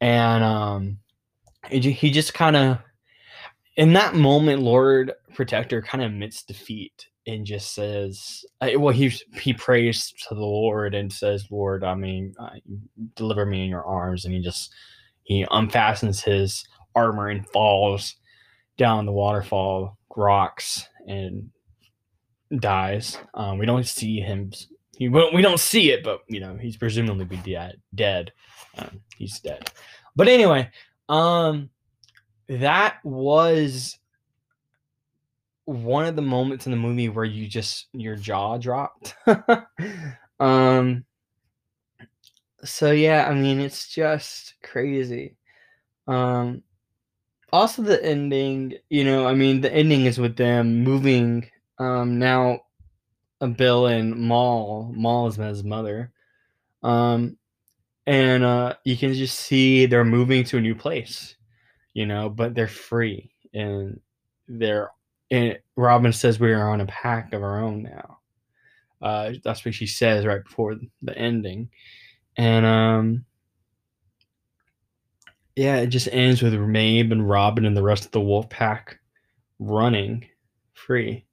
And 0.00 0.44
um, 0.44 0.98
it, 1.70 1.84
he 1.84 2.10
just 2.10 2.34
kind 2.34 2.56
of, 2.56 2.78
in 3.76 3.92
that 3.94 4.14
moment, 4.14 4.62
Lord 4.62 5.12
Protector 5.34 5.82
kind 5.82 6.02
of 6.02 6.10
admits 6.10 6.42
defeat 6.42 7.08
and 7.26 7.44
just 7.44 7.74
says, 7.74 8.44
uh, 8.60 8.70
well, 8.76 8.94
he 8.94 9.12
he 9.34 9.52
prays 9.52 10.12
to 10.28 10.34
the 10.34 10.40
Lord 10.40 10.94
and 10.94 11.12
says, 11.12 11.46
"Lord, 11.50 11.84
I 11.84 11.94
mean, 11.94 12.34
uh, 12.40 12.50
deliver 13.14 13.44
me 13.44 13.64
in 13.64 13.70
your 13.70 13.84
arms," 13.84 14.24
and 14.24 14.32
he 14.32 14.40
just 14.40 14.72
he 15.24 15.44
unfastens 15.50 16.22
his 16.24 16.64
armor 16.94 17.28
and 17.28 17.48
falls 17.50 18.16
down 18.78 19.04
the 19.04 19.12
waterfall, 19.12 19.98
rocks, 20.16 20.88
and 21.06 21.50
dies. 22.58 23.18
Um, 23.34 23.58
we 23.58 23.66
don't 23.66 23.86
see 23.86 24.20
him. 24.20 24.52
He, 24.98 25.08
won't, 25.08 25.32
we 25.32 25.42
don't 25.42 25.60
see 25.60 25.92
it, 25.92 26.02
but 26.02 26.22
you 26.28 26.40
know 26.40 26.56
he's 26.56 26.76
presumably 26.76 27.24
be 27.24 27.36
dead. 27.36 27.80
Dead. 27.94 28.32
Um, 28.76 29.00
he's 29.16 29.38
dead. 29.38 29.70
But 30.16 30.26
anyway, 30.26 30.70
um, 31.08 31.70
that 32.48 32.96
was 33.04 33.96
one 35.66 36.06
of 36.06 36.16
the 36.16 36.22
moments 36.22 36.66
in 36.66 36.72
the 36.72 36.78
movie 36.78 37.08
where 37.08 37.24
you 37.24 37.46
just 37.46 37.86
your 37.92 38.16
jaw 38.16 38.58
dropped. 38.58 39.14
um. 40.40 41.04
So 42.64 42.90
yeah, 42.90 43.28
I 43.28 43.34
mean 43.34 43.60
it's 43.60 43.88
just 43.88 44.54
crazy. 44.64 45.36
Um. 46.08 46.64
Also, 47.52 47.82
the 47.82 48.04
ending. 48.04 48.74
You 48.90 49.04
know, 49.04 49.28
I 49.28 49.34
mean, 49.34 49.60
the 49.60 49.72
ending 49.72 50.06
is 50.06 50.18
with 50.18 50.36
them 50.36 50.82
moving 50.82 51.48
um, 51.78 52.18
now, 52.18 52.60
Bill 53.56 53.86
and 53.86 54.16
Mal, 54.16 54.92
Mal 54.96 55.28
is 55.28 55.36
his 55.36 55.62
mother, 55.62 56.12
um, 56.82 57.36
and 58.06 58.42
uh, 58.42 58.74
you 58.84 58.96
can 58.96 59.14
just 59.14 59.38
see 59.38 59.86
they're 59.86 60.04
moving 60.04 60.42
to 60.44 60.58
a 60.58 60.60
new 60.60 60.74
place, 60.74 61.36
you 61.94 62.06
know, 62.06 62.28
but 62.28 62.54
they're 62.54 62.66
free 62.68 63.30
and 63.54 64.00
they're. 64.48 64.90
And 65.30 65.58
Robin 65.76 66.12
says 66.12 66.40
we 66.40 66.52
are 66.52 66.70
on 66.70 66.80
a 66.80 66.86
pack 66.86 67.34
of 67.34 67.42
our 67.42 67.62
own 67.62 67.82
now. 67.82 68.18
Uh, 69.02 69.32
that's 69.44 69.64
what 69.64 69.74
she 69.74 69.86
says 69.86 70.24
right 70.24 70.42
before 70.42 70.76
the 71.02 71.16
ending, 71.16 71.68
and 72.36 72.66
um, 72.66 73.24
yeah, 75.54 75.76
it 75.76 75.88
just 75.88 76.08
ends 76.10 76.42
with 76.42 76.54
Maeve 76.54 77.12
and 77.12 77.28
Robin 77.28 77.66
and 77.66 77.76
the 77.76 77.82
rest 77.82 78.04
of 78.04 78.10
the 78.10 78.20
wolf 78.20 78.48
pack 78.48 78.98
running 79.60 80.24
free 80.72 81.24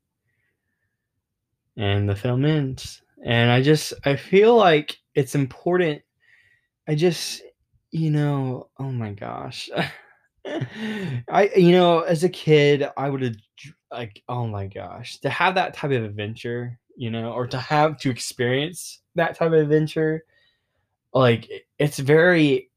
and 1.77 2.07
the 2.09 2.15
film 2.15 2.45
ends. 2.45 3.01
And 3.23 3.51
I 3.51 3.61
just 3.61 3.93
I 4.05 4.15
feel 4.15 4.55
like 4.55 4.97
it's 5.15 5.35
important. 5.35 6.01
I 6.87 6.95
just 6.95 7.41
you 7.91 8.11
know, 8.11 8.69
oh 8.77 8.91
my 8.91 9.11
gosh. 9.11 9.69
I 10.45 11.51
you 11.55 11.71
know, 11.71 12.01
as 12.01 12.23
a 12.23 12.29
kid, 12.29 12.87
I 12.97 13.09
would 13.09 13.21
have 13.21 13.35
like 13.91 14.21
oh 14.29 14.47
my 14.47 14.67
gosh, 14.67 15.19
to 15.19 15.29
have 15.29 15.55
that 15.55 15.73
type 15.73 15.91
of 15.91 16.03
adventure, 16.03 16.79
you 16.95 17.09
know, 17.09 17.31
or 17.31 17.47
to 17.47 17.57
have 17.57 17.97
to 17.99 18.09
experience 18.09 19.01
that 19.15 19.37
type 19.37 19.47
of 19.47 19.53
adventure, 19.53 20.23
like 21.13 21.49
it's 21.79 21.99
very 21.99 22.69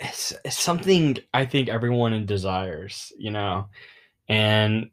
it's, 0.00 0.32
it's 0.44 0.58
something 0.58 1.18
I 1.32 1.46
think 1.46 1.68
everyone 1.68 2.26
desires, 2.26 3.12
you 3.16 3.30
know. 3.30 3.68
And 4.28 4.90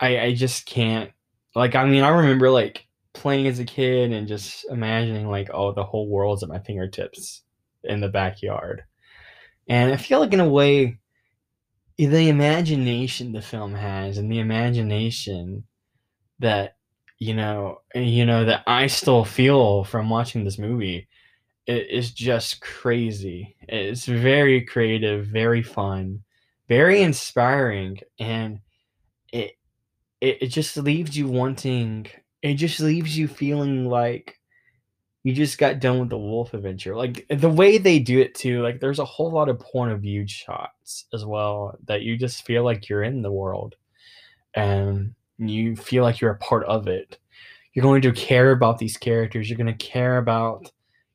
I 0.00 0.18
I 0.18 0.34
just 0.34 0.66
can't 0.66 1.10
like 1.54 1.74
I 1.74 1.84
mean 1.84 2.02
I 2.02 2.08
remember 2.08 2.50
like 2.50 2.86
playing 3.12 3.46
as 3.46 3.58
a 3.58 3.64
kid 3.64 4.12
and 4.12 4.26
just 4.26 4.64
imagining 4.70 5.28
like 5.28 5.50
oh 5.52 5.72
the 5.72 5.84
whole 5.84 6.08
world's 6.08 6.42
at 6.42 6.48
my 6.48 6.58
fingertips 6.58 7.42
in 7.84 8.00
the 8.00 8.08
backyard. 8.08 8.84
And 9.68 9.92
I 9.92 9.96
feel 9.96 10.20
like 10.20 10.32
in 10.32 10.40
a 10.40 10.48
way 10.48 10.98
the 11.96 12.28
imagination 12.28 13.32
the 13.32 13.42
film 13.42 13.74
has 13.74 14.18
and 14.18 14.30
the 14.30 14.40
imagination 14.40 15.64
that 16.40 16.76
you 17.18 17.34
know 17.34 17.80
you 17.94 18.26
know 18.26 18.44
that 18.44 18.64
I 18.66 18.88
still 18.88 19.24
feel 19.24 19.84
from 19.84 20.10
watching 20.10 20.44
this 20.44 20.58
movie 20.58 21.08
it 21.66 21.90
is 21.90 22.10
just 22.10 22.60
crazy. 22.60 23.56
It's 23.68 24.04
very 24.04 24.62
creative, 24.62 25.26
very 25.26 25.62
fun, 25.62 26.22
very 26.68 27.02
inspiring 27.02 28.00
and 28.18 28.60
it 29.32 29.52
it, 30.24 30.38
it 30.42 30.46
just 30.48 30.76
leaves 30.76 31.16
you 31.16 31.28
wanting 31.28 32.06
it 32.42 32.54
just 32.54 32.78
leaves 32.78 33.16
you 33.16 33.26
feeling 33.26 33.86
like 33.86 34.38
you 35.22 35.32
just 35.32 35.56
got 35.56 35.80
done 35.80 36.00
with 36.00 36.10
the 36.10 36.18
wolf 36.18 36.52
adventure. 36.52 36.94
Like 36.94 37.26
the 37.30 37.48
way 37.48 37.78
they 37.78 37.98
do 37.98 38.20
it 38.20 38.34
too 38.34 38.62
like 38.62 38.80
there's 38.80 38.98
a 38.98 39.04
whole 39.04 39.30
lot 39.30 39.48
of 39.48 39.58
point 39.58 39.92
of 39.92 40.02
view 40.02 40.28
shots 40.28 41.06
as 41.14 41.24
well 41.24 41.78
that 41.86 42.02
you 42.02 42.18
just 42.18 42.44
feel 42.44 42.62
like 42.62 42.88
you're 42.88 43.02
in 43.02 43.22
the 43.22 43.32
world 43.32 43.76
and 44.54 45.14
you 45.38 45.74
feel 45.74 46.02
like 46.02 46.20
you're 46.20 46.32
a 46.32 46.38
part 46.38 46.64
of 46.66 46.86
it. 46.86 47.18
You're 47.72 47.82
going 47.82 48.02
to 48.02 48.12
care 48.12 48.52
about 48.52 48.78
these 48.78 48.98
characters. 48.98 49.48
You're 49.48 49.58
going 49.58 49.74
to 49.74 49.86
care 49.86 50.18
about 50.18 50.70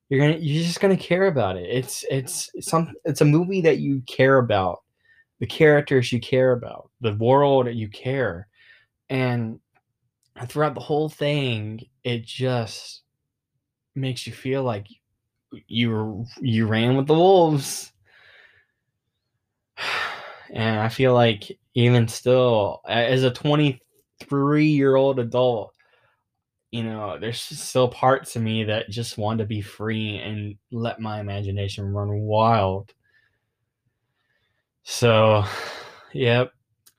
you're 0.10 0.19
going 0.19 0.34
to 0.34 0.43
you're 0.43 0.63
just 0.63 0.82
going 0.82 0.98
to 0.98 1.04
care 1.04 1.28
about 1.28 1.58
it. 1.58 1.69
It's 1.69 2.04
it's 2.10 2.50
some 2.62 2.91
it's 3.06 3.22
a 3.22 3.26
movie 3.26 3.62
that 3.62 3.78
you 3.78 4.02
care 4.08 4.39
about 4.39 4.80
the 5.39 5.45
characters 5.45 6.12
you 6.12 6.19
care 6.19 6.54
about 6.54 6.89
the 7.02 7.13
world 7.13 7.67
you 7.67 7.88
care 7.88 8.48
and 9.10 9.60
throughout 10.48 10.76
the 10.76 10.82
whole 10.82 11.10
thing, 11.10 11.82
it 12.04 12.26
just 12.26 13.04
makes 13.95 14.26
you 14.26 14.34
feel 14.34 14.63
like 14.63 14.88
you 15.67 16.26
you 16.39 16.67
ran 16.67 16.95
with 16.95 17.08
the 17.08 17.13
wolves. 17.15 17.91
And 20.52 20.80
I 20.80 20.89
feel 20.89 21.13
like 21.13 21.60
even 21.76 22.08
still, 22.08 22.82
as 22.88 23.22
a 23.22 23.30
23 23.30 24.65
year 24.65 24.95
old 24.95 25.19
adult, 25.19 25.76
you 26.72 26.84
know, 26.84 27.19
there's 27.19 27.39
still 27.39 27.88
parts 27.88 28.36
of 28.36 28.41
me 28.41 28.63
that 28.63 28.89
just 28.89 29.19
want 29.19 29.39
to 29.39 29.45
be 29.45 29.62
free 29.62 30.17
and 30.17 30.56
let 30.72 31.00
my 31.00 31.19
imagination 31.19 31.86
run 31.86 32.10
wild. 32.22 32.93
So, 34.84 35.43
yep, 36.13 36.52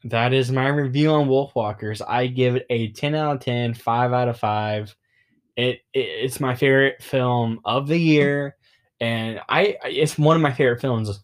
that 0.04 0.32
is 0.32 0.50
my 0.50 0.68
review 0.68 1.10
on 1.10 1.28
Wolfwalkers. 1.28 2.00
I 2.06 2.26
give 2.26 2.56
it 2.56 2.66
a 2.70 2.90
10 2.92 3.14
out 3.14 3.36
of 3.36 3.42
10, 3.42 3.74
5 3.74 4.12
out 4.12 4.28
of 4.28 4.38
5. 4.38 4.96
It, 5.56 5.80
it 5.92 5.98
it's 5.98 6.40
my 6.40 6.54
favorite 6.54 7.02
film 7.02 7.60
of 7.64 7.86
the 7.86 7.98
year 7.98 8.56
and 9.00 9.40
I 9.48 9.76
it's 9.84 10.18
one 10.18 10.36
of 10.36 10.42
my 10.42 10.52
favorite 10.52 10.80
films 10.80 11.20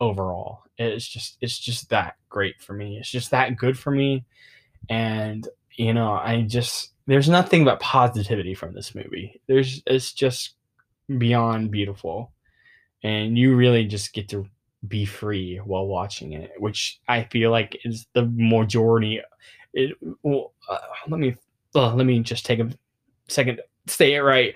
overall. 0.00 0.64
It's 0.76 1.06
just 1.06 1.38
it's 1.40 1.58
just 1.58 1.88
that 1.90 2.16
great 2.28 2.60
for 2.60 2.74
me. 2.74 2.98
It's 2.98 3.10
just 3.10 3.30
that 3.30 3.56
good 3.56 3.78
for 3.78 3.90
me 3.90 4.24
and 4.90 5.48
you 5.76 5.94
know, 5.94 6.12
I 6.12 6.42
just 6.42 6.92
there's 7.06 7.28
nothing 7.28 7.64
but 7.64 7.80
positivity 7.80 8.54
from 8.54 8.74
this 8.74 8.94
movie. 8.94 9.40
There's 9.46 9.82
it's 9.86 10.12
just 10.12 10.54
beyond 11.18 11.70
beautiful. 11.70 12.32
And 13.02 13.36
you 13.36 13.56
really 13.56 13.86
just 13.86 14.12
get 14.12 14.28
to 14.28 14.46
be 14.88 15.04
free 15.04 15.58
while 15.58 15.86
watching 15.86 16.32
it, 16.32 16.52
which 16.58 17.00
I 17.08 17.24
feel 17.24 17.50
like 17.50 17.78
is 17.84 18.06
the 18.14 18.30
majority. 18.34 19.20
It 19.74 19.96
well, 20.22 20.52
uh, 20.68 20.78
let 21.08 21.20
me 21.20 21.36
uh, 21.74 21.94
let 21.94 22.06
me 22.06 22.20
just 22.20 22.44
take 22.44 22.58
a 22.58 22.70
second 23.28 23.56
to 23.56 23.62
say 23.92 24.14
it 24.14 24.20
right. 24.20 24.54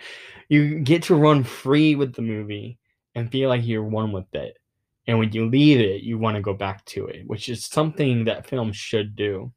You 0.49 0.81
get 0.81 1.03
to 1.05 1.15
run 1.15 1.45
free 1.45 1.95
with 1.95 2.15
the 2.15 2.23
movie 2.23 2.79
and 3.15 3.31
feel 3.31 3.49
like 3.49 3.67
you're 3.67 3.83
one 3.83 4.13
with 4.13 4.33
it, 4.35 4.59
and 5.07 5.19
when 5.19 5.33
you 5.33 5.49
leave 5.49 5.81
it, 5.81 6.03
you 6.03 6.19
want 6.19 6.37
to 6.37 6.43
go 6.43 6.55
back 6.55 6.85
to 6.87 7.07
it, 7.07 7.27
which 7.27 7.49
is 7.49 7.65
something 7.65 8.25
that 8.25 8.47
film 8.47 8.73
should 8.73 9.17
do. 9.17 9.53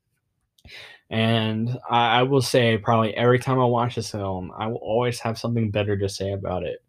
And 1.10 1.78
I, 1.90 2.20
I 2.20 2.24
will 2.24 2.42
say, 2.42 2.78
probably 2.78 3.16
every 3.16 3.40
time 3.40 3.60
I 3.60 3.66
watch 3.66 3.96
this 3.96 4.12
film, 4.12 4.52
I 4.58 4.68
will 4.68 4.78
always 4.78 5.20
have 5.22 5.40
something 5.40 5.72
better 5.72 5.98
to 5.98 6.08
say 6.08 6.34
about 6.34 6.64
it. 6.64 6.84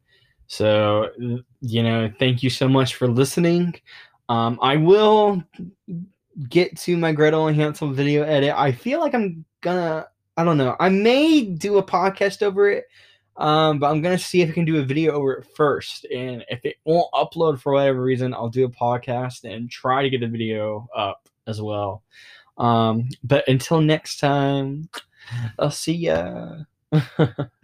So, 0.50 1.10
you 1.60 1.84
know, 1.84 2.12
thank 2.18 2.42
you 2.42 2.50
so 2.50 2.68
much 2.68 2.96
for 2.96 3.06
listening. 3.06 3.72
Um, 4.28 4.58
I 4.60 4.76
will 4.76 5.44
get 6.48 6.76
to 6.78 6.96
my 6.96 7.12
Gretel 7.12 7.46
and 7.46 7.56
Hansel 7.56 7.92
video 7.92 8.24
edit. 8.24 8.52
I 8.56 8.72
feel 8.72 8.98
like 8.98 9.14
I'm 9.14 9.44
gonna, 9.60 10.08
I 10.36 10.42
don't 10.42 10.58
know, 10.58 10.74
I 10.80 10.88
may 10.88 11.42
do 11.42 11.78
a 11.78 11.84
podcast 11.84 12.42
over 12.42 12.68
it, 12.68 12.86
um, 13.36 13.78
but 13.78 13.92
I'm 13.92 14.02
gonna 14.02 14.18
see 14.18 14.42
if 14.42 14.50
I 14.50 14.52
can 14.52 14.64
do 14.64 14.80
a 14.80 14.84
video 14.84 15.12
over 15.12 15.34
it 15.34 15.46
first. 15.54 16.04
And 16.06 16.44
if 16.48 16.64
it 16.64 16.78
won't 16.84 17.12
upload 17.12 17.60
for 17.60 17.74
whatever 17.74 18.02
reason, 18.02 18.34
I'll 18.34 18.48
do 18.48 18.64
a 18.64 18.68
podcast 18.68 19.44
and 19.44 19.70
try 19.70 20.02
to 20.02 20.10
get 20.10 20.20
the 20.20 20.26
video 20.26 20.88
up 20.96 21.28
as 21.46 21.62
well. 21.62 22.02
Um, 22.58 23.08
but 23.22 23.46
until 23.46 23.80
next 23.80 24.18
time, 24.18 24.88
I'll 25.60 25.70
see 25.70 25.94
ya. 25.94 26.62